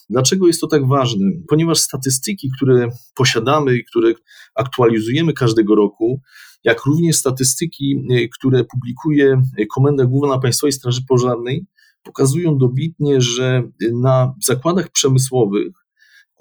Dlaczego 0.10 0.48
jest 0.48 0.62
to 0.62 0.68
tak 0.68 0.88
ważne? 0.88 1.26
Ponieważ 1.50 1.80
statystyki, 1.80 2.50
które 2.58 2.88
posiadamy 3.16 3.78
i 3.78 3.86
które 3.86 4.14
aktualizujemy 4.56 5.34
każdego 5.34 5.76
roku, 5.76 6.22
jak 6.64 6.86
również 6.86 7.16
statystyki, 7.16 7.96
y, 8.12 8.30
które 8.30 8.64
publikuje 8.64 9.42
Komenda 9.76 10.06
Główna 10.06 10.40
Państwowej 10.40 10.72
Straży 10.72 11.02
Pożarnej, 11.08 11.66
pokazują 12.04 12.58
dobitnie, 12.58 13.22
że 13.22 13.64
na 13.94 14.34
zakładach 14.44 14.92
przemysłowych 14.92 15.74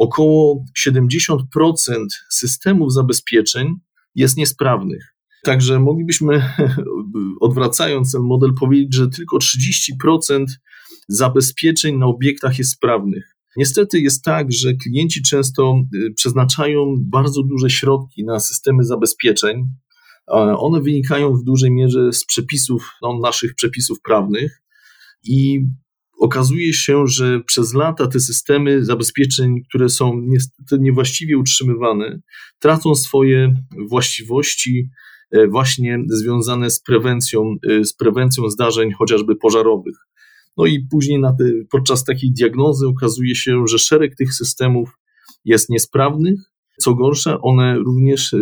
około 0.01 0.64
70% 0.87 1.37
systemów 2.31 2.92
zabezpieczeń 2.92 3.75
jest 4.14 4.37
niesprawnych. 4.37 5.14
Także 5.44 5.81
moglibyśmy, 5.81 6.42
odwracając 7.40 8.12
ten 8.12 8.23
model, 8.23 8.55
powiedzieć, 8.61 8.94
że 8.94 9.09
tylko 9.09 9.38
30% 9.38 10.44
zabezpieczeń 11.09 11.99
na 11.99 12.07
obiektach 12.07 12.59
jest 12.59 12.70
sprawnych. 12.70 13.37
Niestety 13.57 14.01
jest 14.01 14.25
tak, 14.25 14.53
że 14.53 14.75
klienci 14.75 15.23
często 15.23 15.83
y, 15.94 16.14
przeznaczają 16.14 16.96
bardzo 17.01 17.42
duże 17.42 17.70
środki 17.70 18.25
na 18.25 18.40
systemy 18.40 18.85
zabezpieczeń. 18.85 19.64
One 20.59 20.81
wynikają 20.81 21.37
w 21.37 21.44
dużej 21.44 21.70
mierze 21.70 22.12
z 22.12 22.25
przepisów, 22.25 22.90
no, 23.03 23.18
naszych 23.23 23.55
przepisów 23.55 24.01
prawnych 24.01 24.62
i 25.24 25.61
okazuje 26.20 26.72
się, 26.72 27.06
że 27.06 27.40
przez 27.46 27.74
lata 27.74 28.06
te 28.06 28.20
systemy 28.20 28.85
zabezpieczeń, 28.85 29.62
które 29.68 29.88
są 29.88 30.20
niestety 30.26 30.78
niewłaściwie 30.80 31.38
utrzymywane, 31.38 32.20
tracą 32.59 32.94
swoje 32.94 33.54
właściwości, 33.88 34.90
E, 35.30 35.46
właśnie 35.46 35.98
związane 36.06 36.70
z 36.70 36.80
prewencją, 36.80 37.54
e, 37.70 37.85
z 37.85 37.94
prewencją 37.94 38.50
zdarzeń 38.50 38.92
chociażby 38.92 39.37
pożarowych. 39.37 39.96
No 40.56 40.66
i 40.66 40.87
później 40.90 41.22
te, 41.38 41.44
podczas 41.70 42.04
takiej 42.04 42.33
diagnozy 42.33 42.87
okazuje 42.87 43.35
się, 43.35 43.66
że 43.66 43.78
szereg 43.78 44.16
tych 44.16 44.35
systemów 44.35 44.98
jest 45.44 45.70
niesprawnych. 45.70 46.40
Co 46.78 46.94
gorsza, 46.94 47.40
one 47.40 47.78
również 47.78 48.35
e, 48.35 48.38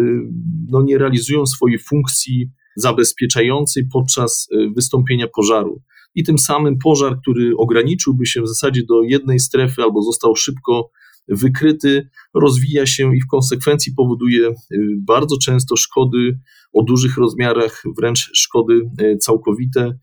no, 0.68 0.82
nie 0.82 0.98
realizują 0.98 1.46
swojej 1.46 1.78
funkcji 1.78 2.50
zabezpieczającej 2.76 3.82
podczas 3.92 4.48
wystąpienia 4.76 5.26
pożaru. 5.36 5.82
I 6.18 6.24
tym 6.24 6.38
samym 6.38 6.78
pożar, 6.78 7.20
który 7.20 7.56
ograniczyłby 7.56 8.26
się 8.26 8.42
w 8.42 8.48
zasadzie 8.48 8.82
do 8.88 9.02
jednej 9.02 9.38
strefy 9.40 9.82
albo 9.82 10.02
został 10.02 10.36
szybko 10.36 10.90
wykryty, 11.28 12.08
rozwija 12.34 12.86
się 12.86 13.16
i 13.16 13.20
w 13.20 13.26
konsekwencji 13.26 13.92
powoduje 13.96 14.54
bardzo 14.96 15.36
często 15.42 15.76
szkody 15.76 16.38
o 16.72 16.82
dużych 16.82 17.16
rozmiarach, 17.16 17.82
wręcz 17.98 18.30
szkody 18.34 18.80
e, 18.98 19.16
całkowite. 19.16 19.98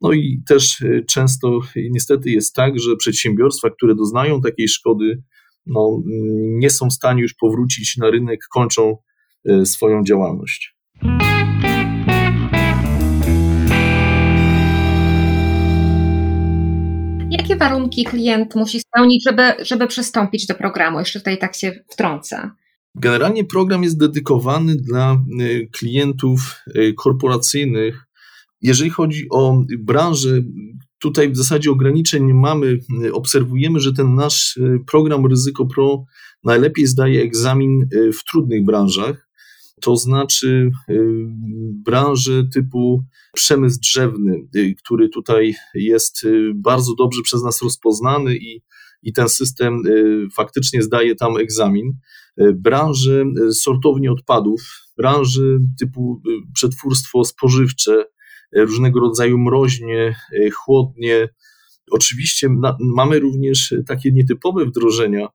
No 0.00 0.12
i 0.12 0.42
też 0.48 0.82
e, 0.82 1.04
często 1.04 1.60
niestety 1.90 2.30
jest 2.30 2.54
tak, 2.54 2.80
że 2.80 2.96
przedsiębiorstwa, 2.96 3.70
które 3.70 3.94
doznają 3.94 4.40
takiej 4.40 4.68
szkody, 4.68 5.22
no, 5.66 6.02
nie 6.58 6.70
są 6.70 6.88
w 6.88 6.92
stanie 6.92 7.22
już 7.22 7.34
powrócić 7.34 7.96
na 7.96 8.10
rynek, 8.10 8.40
kończą 8.52 8.96
swoją 9.64 10.04
działalność. 10.04 10.76
Jakie 17.50 17.58
warunki 17.58 18.04
klient 18.04 18.54
musi 18.54 18.80
spełnić, 18.80 19.24
żeby, 19.24 19.42
żeby 19.64 19.86
przystąpić 19.86 20.46
do 20.46 20.54
programu? 20.54 20.98
Jeszcze 20.98 21.18
tutaj 21.18 21.38
tak 21.38 21.56
się 21.56 21.84
wtrącę. 21.88 22.50
Generalnie 22.94 23.44
program 23.44 23.82
jest 23.82 23.98
dedykowany 23.98 24.76
dla 24.76 25.24
y, 25.40 25.68
klientów 25.72 26.56
y, 26.76 26.94
korporacyjnych. 26.94 28.06
Jeżeli 28.62 28.90
chodzi 28.90 29.26
o 29.30 29.64
branżę, 29.78 30.42
tutaj 30.98 31.30
w 31.30 31.36
zasadzie 31.36 31.70
ograniczeń 31.70 32.24
nie 32.24 32.34
mamy. 32.34 32.78
Obserwujemy, 33.12 33.80
że 33.80 33.92
ten 33.92 34.14
nasz 34.14 34.56
y, 34.56 34.78
program 34.90 35.26
Ryzyko 35.26 35.66
Pro 35.66 36.04
najlepiej 36.44 36.86
zdaje 36.86 37.22
egzamin 37.22 37.88
w 38.12 38.24
trudnych 38.30 38.64
branżach, 38.64 39.29
to 39.82 39.96
znaczy 39.96 40.70
branże 41.84 42.44
typu 42.54 43.04
przemysł 43.34 43.80
drzewny, 43.80 44.48
który 44.84 45.08
tutaj 45.08 45.54
jest 45.74 46.26
bardzo 46.54 46.94
dobrze 46.94 47.22
przez 47.22 47.42
nas 47.42 47.62
rozpoznany 47.62 48.36
i, 48.36 48.62
i 49.02 49.12
ten 49.12 49.28
system 49.28 49.82
faktycznie 50.36 50.82
zdaje 50.82 51.14
tam 51.14 51.36
egzamin. 51.36 51.92
E, 52.36 52.52
branży 52.52 53.24
e, 53.48 53.52
sortowni 53.52 54.08
odpadów, 54.08 54.60
branży 54.96 55.58
typu 55.78 56.22
przetwórstwo 56.54 57.24
spożywcze, 57.24 58.04
różnego 58.56 59.00
rodzaju 59.00 59.38
mroźnie, 59.38 60.16
chłodnie. 60.52 61.28
Oczywiście 61.90 62.48
na, 62.48 62.76
mamy 62.80 63.18
również 63.18 63.74
takie 63.86 64.12
nietypowe 64.12 64.64
wdrożenia. 64.64 65.28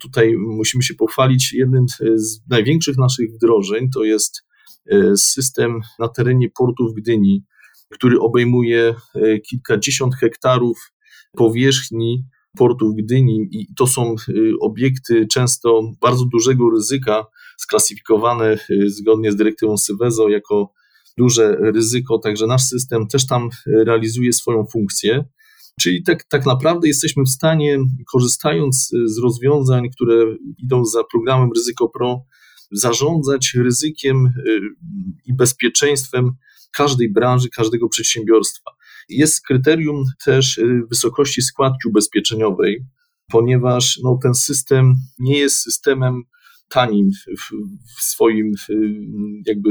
Tutaj 0.00 0.36
musimy 0.36 0.82
się 0.82 0.94
pochwalić 0.94 1.52
jednym 1.52 1.86
z 2.14 2.40
największych 2.50 2.96
naszych 2.96 3.32
wdrożeń, 3.34 3.90
to 3.94 4.04
jest 4.04 4.42
system 5.16 5.80
na 5.98 6.08
terenie 6.08 6.48
portu 6.58 6.88
w 6.88 6.94
Gdyni, 6.94 7.44
który 7.90 8.20
obejmuje 8.20 8.94
kilkadziesiąt 9.48 10.14
hektarów 10.14 10.92
powierzchni 11.36 12.24
portu 12.56 12.92
w 12.92 12.96
Gdyni 12.96 13.48
i 13.50 13.74
to 13.74 13.86
są 13.86 14.14
y, 14.28 14.52
obiekty 14.60 15.26
często 15.26 15.82
bardzo 16.00 16.24
dużego 16.24 16.70
ryzyka, 16.70 17.26
sklasyfikowane 17.58 18.58
zgodnie 18.86 19.32
z 19.32 19.36
dyrektywą 19.36 19.76
Sywezo 19.76 20.28
jako 20.28 20.72
duże 21.18 21.56
ryzyko, 21.60 22.18
także 22.18 22.46
nasz 22.46 22.62
system 22.64 23.06
też 23.06 23.26
tam 23.26 23.48
realizuje 23.68 24.32
swoją 24.32 24.66
funkcję. 24.72 25.24
Czyli 25.80 26.02
tak, 26.02 26.24
tak 26.24 26.46
naprawdę 26.46 26.88
jesteśmy 26.88 27.22
w 27.22 27.28
stanie, 27.28 27.78
korzystając 28.12 28.90
z 29.04 29.18
rozwiązań, 29.18 29.90
które 29.90 30.36
idą 30.58 30.84
za 30.84 31.04
programem 31.04 31.50
Ryzyko 31.56 31.88
Pro, 31.88 32.24
zarządzać 32.70 33.54
ryzykiem 33.54 34.26
y, 34.26 34.60
i 35.26 35.34
bezpieczeństwem 35.34 36.32
każdej 36.72 37.12
branży, 37.12 37.48
każdego 37.48 37.88
przedsiębiorstwa. 37.88 38.70
Jest 39.08 39.46
kryterium 39.46 40.04
też 40.24 40.58
y, 40.58 40.82
wysokości 40.90 41.42
składki 41.42 41.88
ubezpieczeniowej, 41.88 42.84
ponieważ 43.30 44.00
no, 44.02 44.18
ten 44.22 44.34
system 44.34 44.94
nie 45.18 45.38
jest 45.38 45.58
systemem 45.58 46.22
tanim 46.68 47.10
w, 47.38 47.50
w 47.98 48.02
swoim 48.02 48.52
jakby 49.46 49.70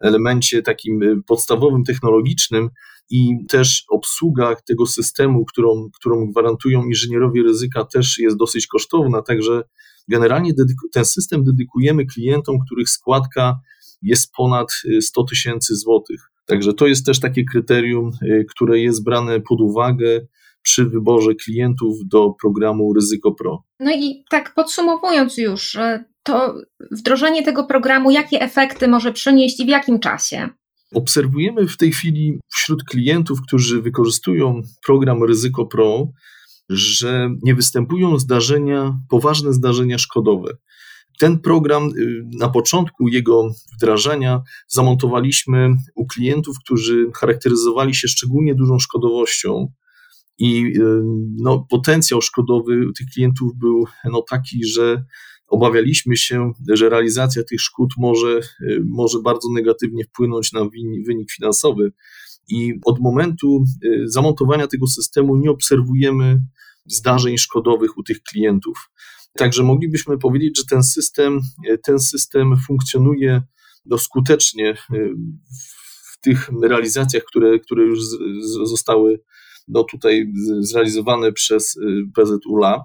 elemencie 0.00 0.62
takim 0.62 1.02
y, 1.02 1.22
podstawowym, 1.26 1.84
technologicznym 1.84 2.70
i 3.10 3.46
też 3.48 3.84
obsługa 3.88 4.56
tego 4.66 4.86
systemu, 4.86 5.44
którą, 5.44 5.88
którą 6.00 6.26
gwarantują 6.30 6.84
inżynierowie 6.84 7.42
ryzyka, 7.42 7.84
też 7.84 8.18
jest 8.18 8.36
dosyć 8.36 8.66
kosztowna. 8.66 9.22
Także 9.22 9.62
generalnie 10.08 10.52
ten 10.92 11.04
system 11.04 11.44
dedykujemy 11.44 12.06
klientom, 12.06 12.58
których 12.66 12.88
składka 12.90 13.60
jest 14.02 14.32
ponad 14.32 14.72
100 15.00 15.20
y, 15.20 15.24
tysięcy 15.28 15.76
złotych. 15.76 16.30
Także 16.46 16.74
to 16.74 16.86
jest 16.86 17.06
też 17.06 17.20
takie 17.20 17.44
kryterium, 17.44 18.10
y, 18.22 18.44
które 18.50 18.78
jest 18.78 19.04
brane 19.04 19.40
pod 19.40 19.60
uwagę 19.60 20.26
przy 20.62 20.84
wyborze 20.84 21.34
klientów 21.34 21.96
do 22.06 22.34
programu 22.42 22.94
Ryzyko 22.94 23.32
Pro. 23.32 23.64
No 23.80 23.92
i 23.94 24.24
tak 24.30 24.54
podsumowując 24.54 25.38
już, 25.38 25.78
to 26.22 26.54
wdrożenie 26.90 27.42
tego 27.42 27.64
programu, 27.64 28.10
jakie 28.10 28.40
efekty 28.40 28.88
może 28.88 29.12
przynieść 29.12 29.60
i 29.60 29.64
w 29.64 29.68
jakim 29.68 29.98
czasie? 29.98 30.48
Obserwujemy 30.94 31.68
w 31.68 31.76
tej 31.76 31.92
chwili 31.92 32.38
wśród 32.48 32.84
klientów, 32.84 33.42
którzy 33.46 33.82
wykorzystują 33.82 34.62
program 34.86 35.24
Ryzyko 35.24 35.66
Pro, 35.66 36.08
że 36.68 37.30
nie 37.42 37.54
występują 37.54 38.18
zdarzenia, 38.18 38.98
poważne 39.08 39.52
zdarzenia 39.52 39.98
szkodowe. 39.98 40.56
Ten 41.18 41.38
program 41.38 41.84
y, 41.84 42.22
na 42.38 42.48
początku 42.48 43.08
jego 43.08 43.50
wdrażania 43.76 44.42
zamontowaliśmy 44.68 45.76
u 45.94 46.06
klientów, 46.06 46.56
którzy 46.64 47.06
charakteryzowali 47.14 47.94
się 47.94 48.08
szczególnie 48.08 48.54
dużą 48.54 48.78
szkodowością. 48.78 49.68
I 50.38 50.66
y, 50.66 50.82
no, 51.36 51.66
potencjał 51.70 52.22
szkodowy 52.22 52.80
tych 52.98 53.06
klientów 53.14 53.52
był 53.56 53.84
no, 54.04 54.22
taki, 54.30 54.64
że 54.64 55.04
Obawialiśmy 55.48 56.16
się, 56.16 56.52
że 56.68 56.88
realizacja 56.88 57.42
tych 57.42 57.60
szkód 57.60 57.90
może, 57.98 58.40
y, 58.60 58.82
może 58.84 59.18
bardzo 59.20 59.48
negatywnie 59.52 60.04
wpłynąć 60.04 60.52
na 60.52 60.60
wynik 61.06 61.32
finansowy. 61.32 61.92
I 62.48 62.74
od 62.84 63.00
momentu 63.00 63.64
y, 63.84 64.02
zamontowania 64.04 64.66
tego 64.66 64.86
systemu 64.86 65.36
nie 65.36 65.50
obserwujemy 65.50 66.42
zdarzeń 66.86 67.38
szkodowych 67.38 67.98
u 67.98 68.02
tych 68.02 68.22
klientów. 68.22 68.90
Także 69.36 69.62
moglibyśmy 69.62 70.18
powiedzieć, 70.18 70.58
że 70.58 70.64
ten 70.70 70.82
system, 70.82 71.40
y, 71.70 71.78
ten 71.78 71.98
system 71.98 72.56
funkcjonuje 72.66 73.42
skutecznie 73.98 74.74
w 76.12 76.20
tych 76.20 76.50
realizacjach, 76.62 77.24
które, 77.24 77.58
które 77.58 77.84
już 77.84 77.98
zostały 78.64 79.20
no, 79.68 79.84
tutaj 79.84 80.32
zrealizowane 80.60 81.32
przez 81.32 81.78
PZU 82.14 82.56
Lab. 82.56 82.82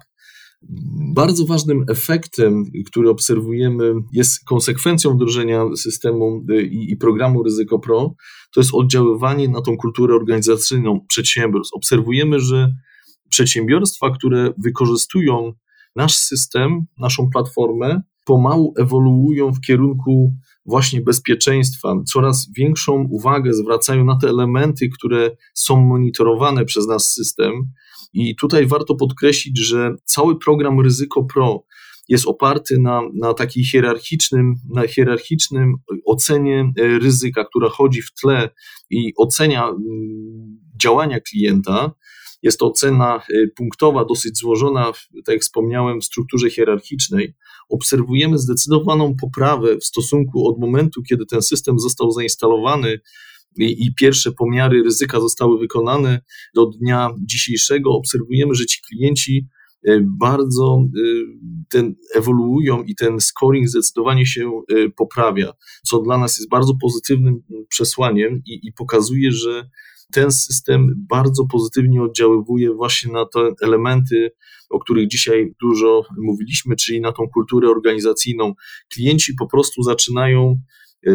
Bardzo 1.14 1.46
ważnym 1.46 1.84
efektem, 1.88 2.64
który 2.86 3.10
obserwujemy, 3.10 3.94
jest 4.12 4.44
konsekwencją 4.44 5.14
wdrożenia 5.14 5.64
systemu 5.76 6.44
y, 6.50 6.62
i, 6.62 6.96
programu 6.96 7.42
Ryzyko 7.42 7.78
Pro, 7.78 8.14
to 8.54 8.60
jest 8.60 8.74
oddziaływanie 8.74 9.48
na 9.48 9.62
tą 9.62 9.76
kulturę 9.76 10.14
organizacyjną 10.14 11.00
przedsiębiorstw. 11.08 11.74
Obserwujemy, 11.74 12.40
że 12.40 12.74
przedsiębiorstwa, 13.28 14.10
które 14.10 14.52
wykorzystują 14.58 15.52
nasz 15.96 16.16
system, 16.16 16.86
naszą 16.98 17.30
platformę, 17.30 18.02
pomału 18.24 18.74
ewoluują 18.78 19.52
w 19.52 19.60
kierunku 19.60 20.34
właśnie 20.66 21.00
bezpieczeństwa. 21.00 21.94
Coraz 22.06 22.48
większą 22.56 23.08
uwagę 23.10 23.54
zwracają 23.54 24.04
na 24.04 24.18
te 24.18 24.28
elementy, 24.28 24.88
które 24.98 25.30
są 25.54 25.80
monitorowane 25.80 26.64
przez 26.64 26.86
nasz 26.86 27.02
system 27.02 27.52
i 28.14 28.36
tutaj 28.36 28.66
warto 28.66 28.94
podkreślić, 28.94 29.58
że 29.58 29.94
cały 30.04 30.38
program 30.38 30.80
Ryzyko 30.80 31.24
Pro 31.24 31.64
jest 32.08 32.26
oparty 32.26 32.78
na, 32.78 33.02
na 33.14 33.34
takiej 33.34 33.64
hierarchicznym, 33.64 34.54
na 34.74 34.86
hierarchicznym 34.86 35.74
ocenie 36.04 36.72
e, 36.78 36.98
ryzyka, 36.98 37.44
która 37.44 37.68
chodzi 37.68 38.02
w 38.02 38.12
tle 38.12 38.50
i 38.90 39.12
ocenia 39.16 39.68
mm, 39.68 40.58
działania 40.80 41.20
klienta. 41.20 41.92
Jest 42.42 42.58
to 42.58 42.66
ocena 42.66 43.16
e, 43.16 43.46
punktowa, 43.56 44.04
dosyć 44.04 44.38
złożona, 44.38 44.92
tak 45.24 45.32
jak 45.32 45.42
wspomniałem, 45.42 46.00
w 46.00 46.04
strukturze 46.04 46.50
hierarchicznej. 46.50 47.34
Obserwujemy 47.68 48.38
zdecydowaną 48.38 49.14
poprawę 49.20 49.76
w 49.76 49.84
stosunku 49.84 50.48
od 50.48 50.58
momentu, 50.58 51.02
kiedy 51.02 51.26
ten 51.26 51.42
system 51.42 51.78
został 51.78 52.10
zainstalowany 52.10 53.00
i, 53.58 53.86
i 53.86 53.94
pierwsze 53.94 54.32
pomiary 54.32 54.82
ryzyka 54.82 55.20
zostały 55.20 55.58
wykonane, 55.58 56.20
do 56.54 56.66
dnia 56.66 57.10
dzisiejszego 57.20 57.90
obserwujemy, 57.90 58.54
że 58.54 58.66
ci 58.66 58.80
klienci 58.88 59.48
e, 59.86 60.00
bardzo 60.18 60.84
e, 60.84 61.00
ten 61.70 61.94
ewoluują 62.14 62.82
i 62.82 62.94
ten 62.94 63.20
scoring 63.20 63.68
zdecydowanie 63.68 64.26
się 64.26 64.50
e, 64.68 64.90
poprawia, 64.90 65.52
co 65.86 65.98
dla 66.02 66.18
nas 66.18 66.38
jest 66.38 66.50
bardzo 66.50 66.74
pozytywnym 66.82 67.42
przesłaniem 67.68 68.42
i, 68.46 68.60
i 68.62 68.72
pokazuje, 68.72 69.32
że 69.32 69.68
ten 70.12 70.32
system 70.32 71.06
bardzo 71.10 71.46
pozytywnie 71.46 72.02
oddziaływuje 72.02 72.74
właśnie 72.74 73.12
na 73.12 73.26
te 73.26 73.52
elementy, 73.62 74.30
o 74.70 74.78
których 74.78 75.08
dzisiaj 75.08 75.54
dużo 75.62 76.02
mówiliśmy, 76.18 76.76
czyli 76.76 77.00
na 77.00 77.12
tą 77.12 77.28
kulturę 77.34 77.68
organizacyjną. 77.68 78.54
Klienci 78.92 79.34
po 79.34 79.46
prostu 79.46 79.82
zaczynają 79.82 80.60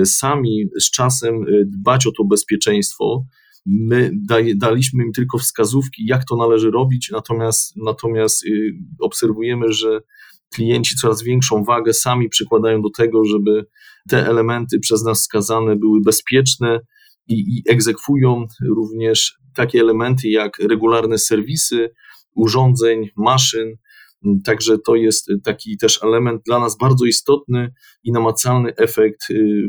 sami 0.06 0.66
z 0.80 0.92
czasem 0.92 1.44
y, 1.48 1.66
dbać 1.66 2.08
o 2.08 2.12
to 2.12 2.24
bezpieczeństwo. 2.24 3.26
My 3.66 4.12
daliśmy 4.56 5.04
im 5.04 5.12
tylko 5.12 5.38
wskazówki, 5.38 6.06
jak 6.06 6.26
to 6.26 6.36
należy 6.36 6.72
robić, 6.72 7.10
natomiast, 7.12 7.74
natomiast 7.78 8.46
y, 8.46 8.74
obserwujemy, 9.00 9.74
że 9.74 10.02
klienci 10.54 10.96
coraz 10.96 11.24
większą 11.24 11.64
wagę 11.64 11.94
sami 11.94 12.30
przykładają 12.30 12.82
do 12.82 12.90
tego, 12.90 13.26
żeby 13.26 13.66
te 14.10 14.28
elementy 14.28 14.80
przez 14.80 15.04
nas 15.04 15.20
wskazane 15.20 15.76
były 15.76 16.02
bezpieczne 16.02 16.80
i, 17.28 17.34
i 17.58 17.64
egzekwują 17.72 18.46
również 18.76 19.40
takie 19.56 19.80
elementy 19.80 20.30
jak 20.30 20.60
regularne 20.60 21.18
serwisy 21.18 21.90
urządzeń, 22.36 23.10
maszyn, 23.18 23.76
Także 24.46 24.78
to 24.86 24.96
jest 24.96 25.28
taki 25.44 25.78
też 25.78 26.04
element 26.04 26.42
dla 26.46 26.60
nas 26.60 26.78
bardzo 26.78 27.06
istotny 27.06 27.74
i 28.04 28.12
namacalny 28.12 28.76
efekt 28.76 29.30
y, 29.30 29.64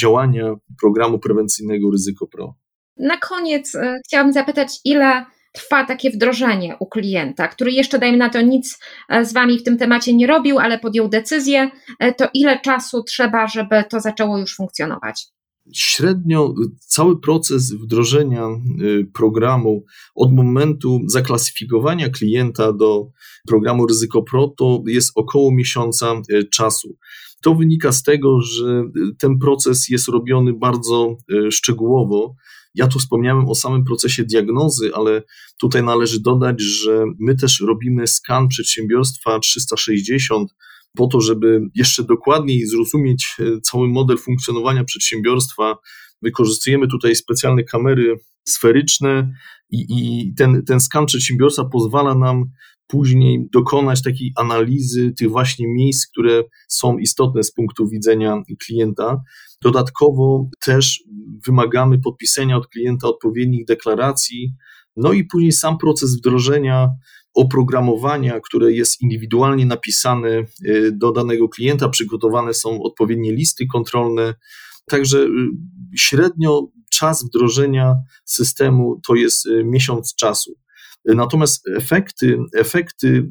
działania 0.00 0.54
programu 0.80 1.18
prewencyjnego 1.18 1.90
Ryzyko 1.90 2.26
Pro. 2.26 2.54
Na 2.96 3.16
koniec 3.16 3.74
y, 3.74 4.00
chciałabym 4.06 4.32
zapytać, 4.32 4.80
ile 4.84 5.24
trwa 5.52 5.84
takie 5.84 6.10
wdrożenie 6.10 6.76
u 6.80 6.86
klienta, 6.86 7.48
który 7.48 7.72
jeszcze, 7.72 7.98
dajmy 7.98 8.18
na 8.18 8.30
to, 8.30 8.40
nic 8.40 8.78
e, 9.08 9.24
z 9.24 9.32
Wami 9.32 9.58
w 9.58 9.62
tym 9.62 9.78
temacie 9.78 10.14
nie 10.14 10.26
robił, 10.26 10.58
ale 10.58 10.78
podjął 10.78 11.08
decyzję, 11.08 11.70
e, 11.98 12.14
to 12.14 12.28
ile 12.34 12.60
czasu 12.60 13.02
trzeba, 13.02 13.46
żeby 13.46 13.84
to 13.90 14.00
zaczęło 14.00 14.38
już 14.38 14.56
funkcjonować? 14.56 15.26
Średnio 15.74 16.54
cały 16.78 17.20
proces 17.20 17.72
wdrożenia 17.72 18.48
y, 18.80 19.06
programu 19.12 19.84
od 20.14 20.32
momentu 20.32 21.00
zaklasyfikowania 21.06 22.08
klienta 22.08 22.72
do 22.72 23.06
programu 23.46 23.86
Ryzyko 23.86 24.22
Pro 24.22 24.48
to 24.48 24.82
jest 24.86 25.12
około 25.14 25.52
miesiąca 25.52 26.22
y, 26.32 26.44
czasu. 26.44 26.96
To 27.42 27.54
wynika 27.54 27.92
z 27.92 28.02
tego, 28.02 28.40
że 28.40 28.84
y, 28.96 29.14
ten 29.18 29.38
proces 29.38 29.88
jest 29.88 30.08
robiony 30.08 30.52
bardzo 30.52 31.16
szczegółowo. 31.50 32.34
Ja 32.74 32.86
tu 32.86 32.98
wspomniałem 32.98 33.48
o 33.48 33.54
samym 33.54 33.84
procesie 33.84 34.24
diagnozy, 34.24 34.90
ale 34.94 35.22
tutaj 35.60 35.82
należy 35.82 36.20
dodać, 36.20 36.60
że 36.60 37.04
my 37.18 37.36
też 37.36 37.60
robimy 37.60 38.06
skan 38.06 38.48
przedsiębiorstwa 38.48 39.38
360 39.38 40.54
po 40.96 41.06
to, 41.06 41.20
żeby 41.20 41.60
jeszcze 41.74 42.04
dokładniej 42.04 42.66
zrozumieć 42.66 43.36
e, 43.40 43.60
cały 43.60 43.88
model 43.88 44.18
funkcjonowania 44.18 44.84
przedsiębiorstwa, 44.84 45.76
wykorzystujemy 46.22 46.88
tutaj 46.88 47.14
specjalne 47.14 47.64
kamery 47.64 48.16
sferyczne 48.48 49.32
i, 49.70 49.86
i 49.90 50.34
ten, 50.34 50.64
ten 50.64 50.80
skan 50.80 51.06
przedsiębiorstwa 51.06 51.64
pozwala 51.64 52.14
nam 52.14 52.44
później 52.86 53.48
dokonać 53.52 54.02
takiej 54.02 54.32
analizy 54.36 55.12
tych 55.12 55.30
właśnie 55.30 55.66
miejsc, 55.68 56.06
które 56.06 56.42
są 56.68 56.98
istotne 56.98 57.42
z 57.42 57.52
punktu 57.52 57.88
widzenia 57.88 58.42
klienta. 58.66 59.22
Dodatkowo 59.62 60.48
też 60.64 61.04
wymagamy 61.46 61.98
podpisania 61.98 62.56
od 62.56 62.66
klienta 62.66 63.08
odpowiednich 63.08 63.64
deklaracji, 63.64 64.54
no 64.96 65.12
i 65.12 65.24
później 65.24 65.52
sam 65.52 65.78
proces 65.78 66.18
wdrożenia 66.18 66.88
oprogramowania, 67.34 68.40
które 68.40 68.72
jest 68.72 69.00
indywidualnie 69.00 69.66
napisane 69.66 70.44
y, 70.66 70.92
do 70.92 71.12
danego 71.12 71.48
klienta, 71.48 71.88
przygotowane 71.88 72.54
są 72.54 72.82
odpowiednie 72.82 73.32
listy 73.32 73.66
kontrolne. 73.66 74.34
Także 74.86 75.18
y, 75.18 75.28
średnio 75.96 76.68
czas 76.92 77.24
wdrożenia 77.24 77.94
systemu 78.24 79.00
to 79.06 79.14
jest 79.14 79.46
y, 79.46 79.64
miesiąc 79.64 80.14
czasu. 80.14 80.54
Natomiast 81.04 81.68
efekty, 81.76 82.38
efekty 82.54 83.28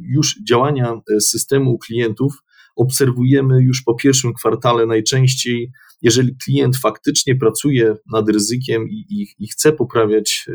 już 0.00 0.38
działania 0.48 1.00
systemu 1.20 1.78
klientów 1.78 2.34
obserwujemy 2.76 3.62
już 3.62 3.82
po 3.82 3.94
pierwszym 3.94 4.34
kwartale 4.34 4.86
najczęściej, 4.86 5.72
jeżeli 6.02 6.36
klient 6.44 6.76
faktycznie 6.76 7.36
pracuje 7.36 7.94
nad 8.12 8.28
ryzykiem 8.28 8.88
i, 8.88 9.04
i, 9.10 9.26
i 9.38 9.48
chce 9.48 9.72
poprawiać 9.72 10.46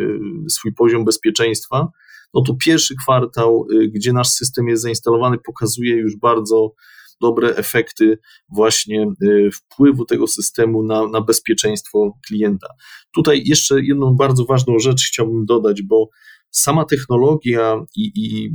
swój 0.50 0.74
poziom 0.74 1.06
bezpieczeństwa, 1.06 1.88
no 2.34 2.42
to 2.42 2.56
pierwszy 2.66 2.96
kwartał, 3.04 3.68
gdzie 3.96 4.14
nasz 4.14 4.30
system 4.30 4.68
jest 4.68 4.84
zainstalowany, 4.84 5.38
pokazuje 5.46 5.96
już 5.96 6.18
bardzo 6.18 6.74
dobre 7.22 7.56
efekty 7.56 8.20
właśnie 8.50 9.08
y, 9.24 9.50
wpływu 9.52 10.06
tego 10.06 10.28
systemu 10.28 10.84
na, 10.84 11.08
na 11.08 11.22
bezpieczeństwo 11.22 12.12
klienta. 12.28 12.68
Tutaj 13.16 13.44
jeszcze 13.46 13.82
jedną 13.82 14.16
bardzo 14.16 14.46
ważną 14.46 14.80
rzecz 14.80 15.08
chciałbym 15.08 15.46
dodać, 15.46 15.82
bo 15.82 16.10
sama 16.52 16.86
technologia 16.86 17.86
i, 17.96 18.12
i 18.16 18.50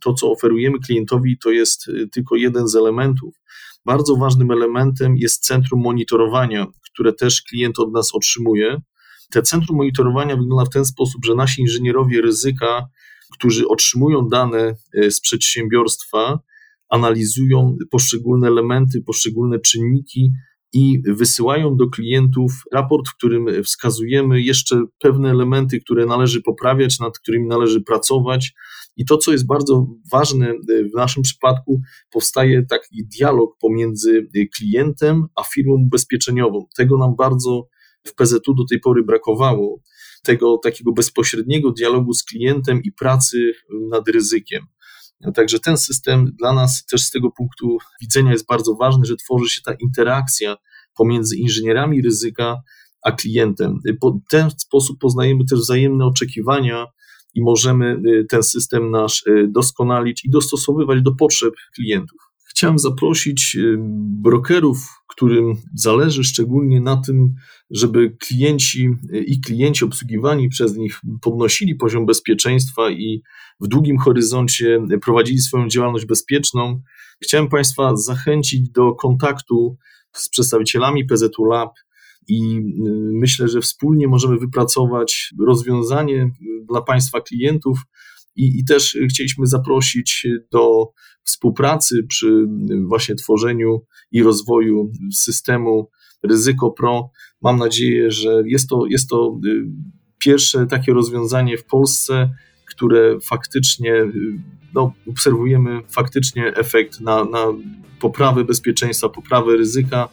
to, 0.00 0.14
co 0.14 0.30
oferujemy 0.30 0.78
klientowi, 0.78 1.38
to 1.38 1.50
jest 1.50 1.88
y, 1.88 2.08
tylko 2.12 2.36
jeden 2.36 2.68
z 2.68 2.76
elementów. 2.76 3.34
Bardzo 3.84 4.16
ważnym 4.16 4.50
elementem 4.50 5.16
jest 5.16 5.46
centrum 5.46 5.80
monitorowania, 5.80 6.66
które 6.92 7.12
też 7.12 7.42
klient 7.42 7.78
od 7.78 7.92
nas 7.92 8.14
otrzymuje. 8.14 8.80
Te 9.30 9.42
centrum 9.42 9.76
monitorowania 9.76 10.36
wygląda 10.36 10.64
w 10.64 10.74
ten 10.74 10.84
sposób, 10.84 11.24
że 11.24 11.34
nasi 11.34 11.60
inżynierowie 11.60 12.20
ryzyka, 12.20 12.88
którzy 13.32 13.68
otrzymują 13.68 14.28
dane 14.28 14.74
y, 14.94 15.10
z 15.10 15.20
przedsiębiorstwa, 15.20 16.38
analizują 16.88 17.76
poszczególne 17.90 18.48
elementy, 18.48 19.02
poszczególne 19.06 19.58
czynniki 19.58 20.32
i 20.72 21.02
wysyłają 21.06 21.76
do 21.76 21.88
klientów 21.88 22.52
raport, 22.72 23.08
w 23.08 23.16
którym 23.16 23.64
wskazujemy 23.64 24.42
jeszcze 24.42 24.84
pewne 25.02 25.30
elementy, 25.30 25.80
które 25.80 26.06
należy 26.06 26.42
poprawiać, 26.42 27.00
nad 27.00 27.18
którymi 27.18 27.48
należy 27.48 27.80
pracować. 27.80 28.52
I 28.96 29.04
to, 29.04 29.16
co 29.16 29.32
jest 29.32 29.46
bardzo 29.46 29.86
ważne 30.12 30.52
w 30.92 30.96
naszym 30.96 31.22
przypadku, 31.22 31.80
powstaje 32.10 32.62
taki 32.66 33.06
dialog 33.18 33.56
pomiędzy 33.60 34.28
klientem 34.56 35.26
a 35.36 35.42
firmą 35.42 35.74
ubezpieczeniową. 35.74 36.66
Tego 36.76 36.98
nam 36.98 37.16
bardzo 37.16 37.68
w 38.06 38.14
PZU 38.14 38.54
do 38.54 38.64
tej 38.70 38.80
pory 38.80 39.02
brakowało, 39.02 39.80
tego 40.24 40.58
takiego 40.58 40.92
bezpośredniego 40.92 41.70
dialogu 41.70 42.14
z 42.14 42.24
klientem 42.24 42.82
i 42.82 42.92
pracy 42.92 43.52
nad 43.90 44.08
ryzykiem. 44.08 44.66
Także 45.34 45.58
ten 45.60 45.78
system 45.78 46.32
dla 46.38 46.52
nas 46.52 46.84
też 46.86 47.02
z 47.02 47.10
tego 47.10 47.30
punktu 47.30 47.78
widzenia 48.00 48.32
jest 48.32 48.46
bardzo 48.46 48.74
ważny, 48.74 49.04
że 49.04 49.16
tworzy 49.16 49.50
się 49.50 49.60
ta 49.64 49.74
interakcja 49.74 50.56
pomiędzy 50.96 51.36
inżynierami 51.36 52.02
ryzyka 52.02 52.62
a 53.02 53.12
klientem. 53.12 53.78
W 54.02 54.30
ten 54.30 54.50
sposób 54.50 54.98
poznajemy 55.00 55.44
też 55.50 55.58
wzajemne 55.58 56.06
oczekiwania 56.06 56.86
i 57.34 57.42
możemy 57.42 58.02
y, 58.06 58.26
ten 58.28 58.42
system 58.42 58.90
nasz 58.90 59.26
y, 59.26 59.48
doskonalić 59.48 60.24
i 60.24 60.30
dostosowywać 60.30 61.02
do 61.02 61.14
potrzeb 61.14 61.54
klientów. 61.74 62.31
Chciałem 62.56 62.78
zaprosić 62.78 63.56
y, 63.56 63.76
brokerów, 64.22 65.02
którym 65.08 65.54
zależy 65.74 66.24
szczególnie 66.24 66.80
na 66.80 66.96
tym, 66.96 67.34
żeby 67.70 68.16
klienci 68.20 68.88
i 69.26 69.40
klienci 69.40 69.84
obsługiwani 69.84 70.48
przez 70.48 70.76
nich 70.76 71.00
podnosili 71.22 71.74
poziom 71.74 72.06
bezpieczeństwa 72.06 72.90
i 72.90 73.22
w 73.60 73.68
długim 73.68 73.98
horyzoncie 73.98 74.86
prowadzili 75.02 75.38
swoją 75.38 75.68
działalność 75.68 76.06
bezpieczną. 76.06 76.82
Chciałem 77.22 77.48
Państwa 77.48 77.96
zachęcić 77.96 78.70
do 78.70 78.92
kontaktu 78.94 79.76
z 80.12 80.28
przedstawicielami 80.28 81.04
PZU 81.04 81.44
Lab 81.44 81.70
i 82.28 82.56
y, 82.56 82.62
myślę, 83.12 83.48
że 83.48 83.60
wspólnie 83.60 84.08
możemy 84.08 84.38
wypracować 84.38 85.34
rozwiązanie 85.46 86.30
dla 86.68 86.82
Państwa 86.82 87.20
klientów. 87.20 87.78
I, 88.36 88.58
I 88.58 88.64
też 88.64 88.98
chcieliśmy 89.10 89.46
zaprosić 89.46 90.26
do 90.52 90.92
współpracy 91.24 92.02
przy 92.08 92.46
właśnie 92.86 93.14
tworzeniu 93.14 93.84
i 94.12 94.22
rozwoju 94.22 94.92
systemu 95.14 95.88
Ryzyko 96.22 96.70
Pro. 96.70 97.10
Mam 97.42 97.58
nadzieję, 97.58 98.10
że 98.10 98.42
jest 98.46 98.68
to, 98.68 98.86
jest 98.90 99.08
to 99.08 99.40
y, 99.46 99.64
pierwsze 100.18 100.66
takie 100.66 100.92
rozwiązanie 100.92 101.58
w 101.58 101.64
Polsce, 101.64 102.30
które 102.66 103.20
faktycznie 103.20 103.94
no, 104.74 104.92
obserwujemy 105.08 105.80
faktycznie 105.88 106.46
efekt 106.46 107.00
na, 107.00 107.24
na 107.24 107.46
poprawę 108.00 108.44
bezpieczeństwa, 108.44 109.08
poprawę 109.08 109.56
ryzyka 109.56 110.08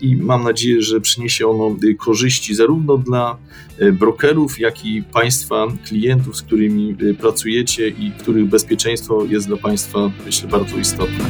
i 0.00 0.16
mam 0.16 0.44
nadzieję, 0.44 0.82
że 0.82 1.00
przyniesie 1.00 1.48
ono 1.48 1.76
korzyści 1.98 2.54
zarówno 2.54 2.98
dla 2.98 3.36
e, 3.78 3.92
brokerów, 3.92 4.58
jak 4.58 4.84
i 4.84 5.02
Państwa 5.02 5.66
klientów, 5.88 6.36
z 6.36 6.42
którymi 6.42 6.96
e, 7.10 7.14
pracujecie 7.14 7.88
i 7.88 8.12
których 8.18 8.46
bezpieczeństwo 8.46 9.24
jest 9.24 9.46
dla 9.46 9.56
Państwa, 9.56 10.10
myślę, 10.26 10.48
bardzo 10.48 10.78
istotne. 10.78 11.24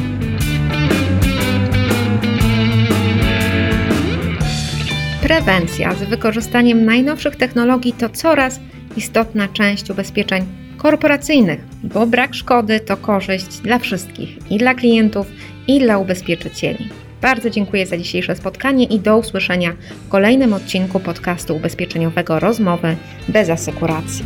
Prewencja 5.21 5.95
z 5.95 6.03
wykorzystaniem 6.03 6.85
najnowszych 6.85 7.35
technologii 7.35 7.93
to 7.93 8.09
coraz 8.09 8.59
istotna 8.97 9.47
część 9.47 9.89
ubezpieczeń 9.89 10.45
korporacyjnych, 10.77 11.59
bo 11.83 12.07
brak 12.07 12.35
szkody 12.35 12.79
to 12.79 12.97
korzyść 12.97 13.59
dla 13.59 13.79
wszystkich 13.79 14.51
i 14.51 14.57
dla 14.57 14.73
klientów, 14.73 15.27
i 15.67 15.79
dla 15.79 15.97
ubezpieczycieli. 15.97 17.08
Bardzo 17.21 17.49
dziękuję 17.49 17.85
za 17.85 17.97
dzisiejsze 17.97 18.35
spotkanie 18.35 18.85
i 18.85 18.99
do 18.99 19.17
usłyszenia 19.17 19.75
w 20.05 20.09
kolejnym 20.09 20.53
odcinku 20.53 20.99
podcastu 20.99 21.55
ubezpieczeniowego 21.55 22.39
Rozmowy 22.39 22.95
bez 23.27 23.49
asekuracji. 23.49 24.25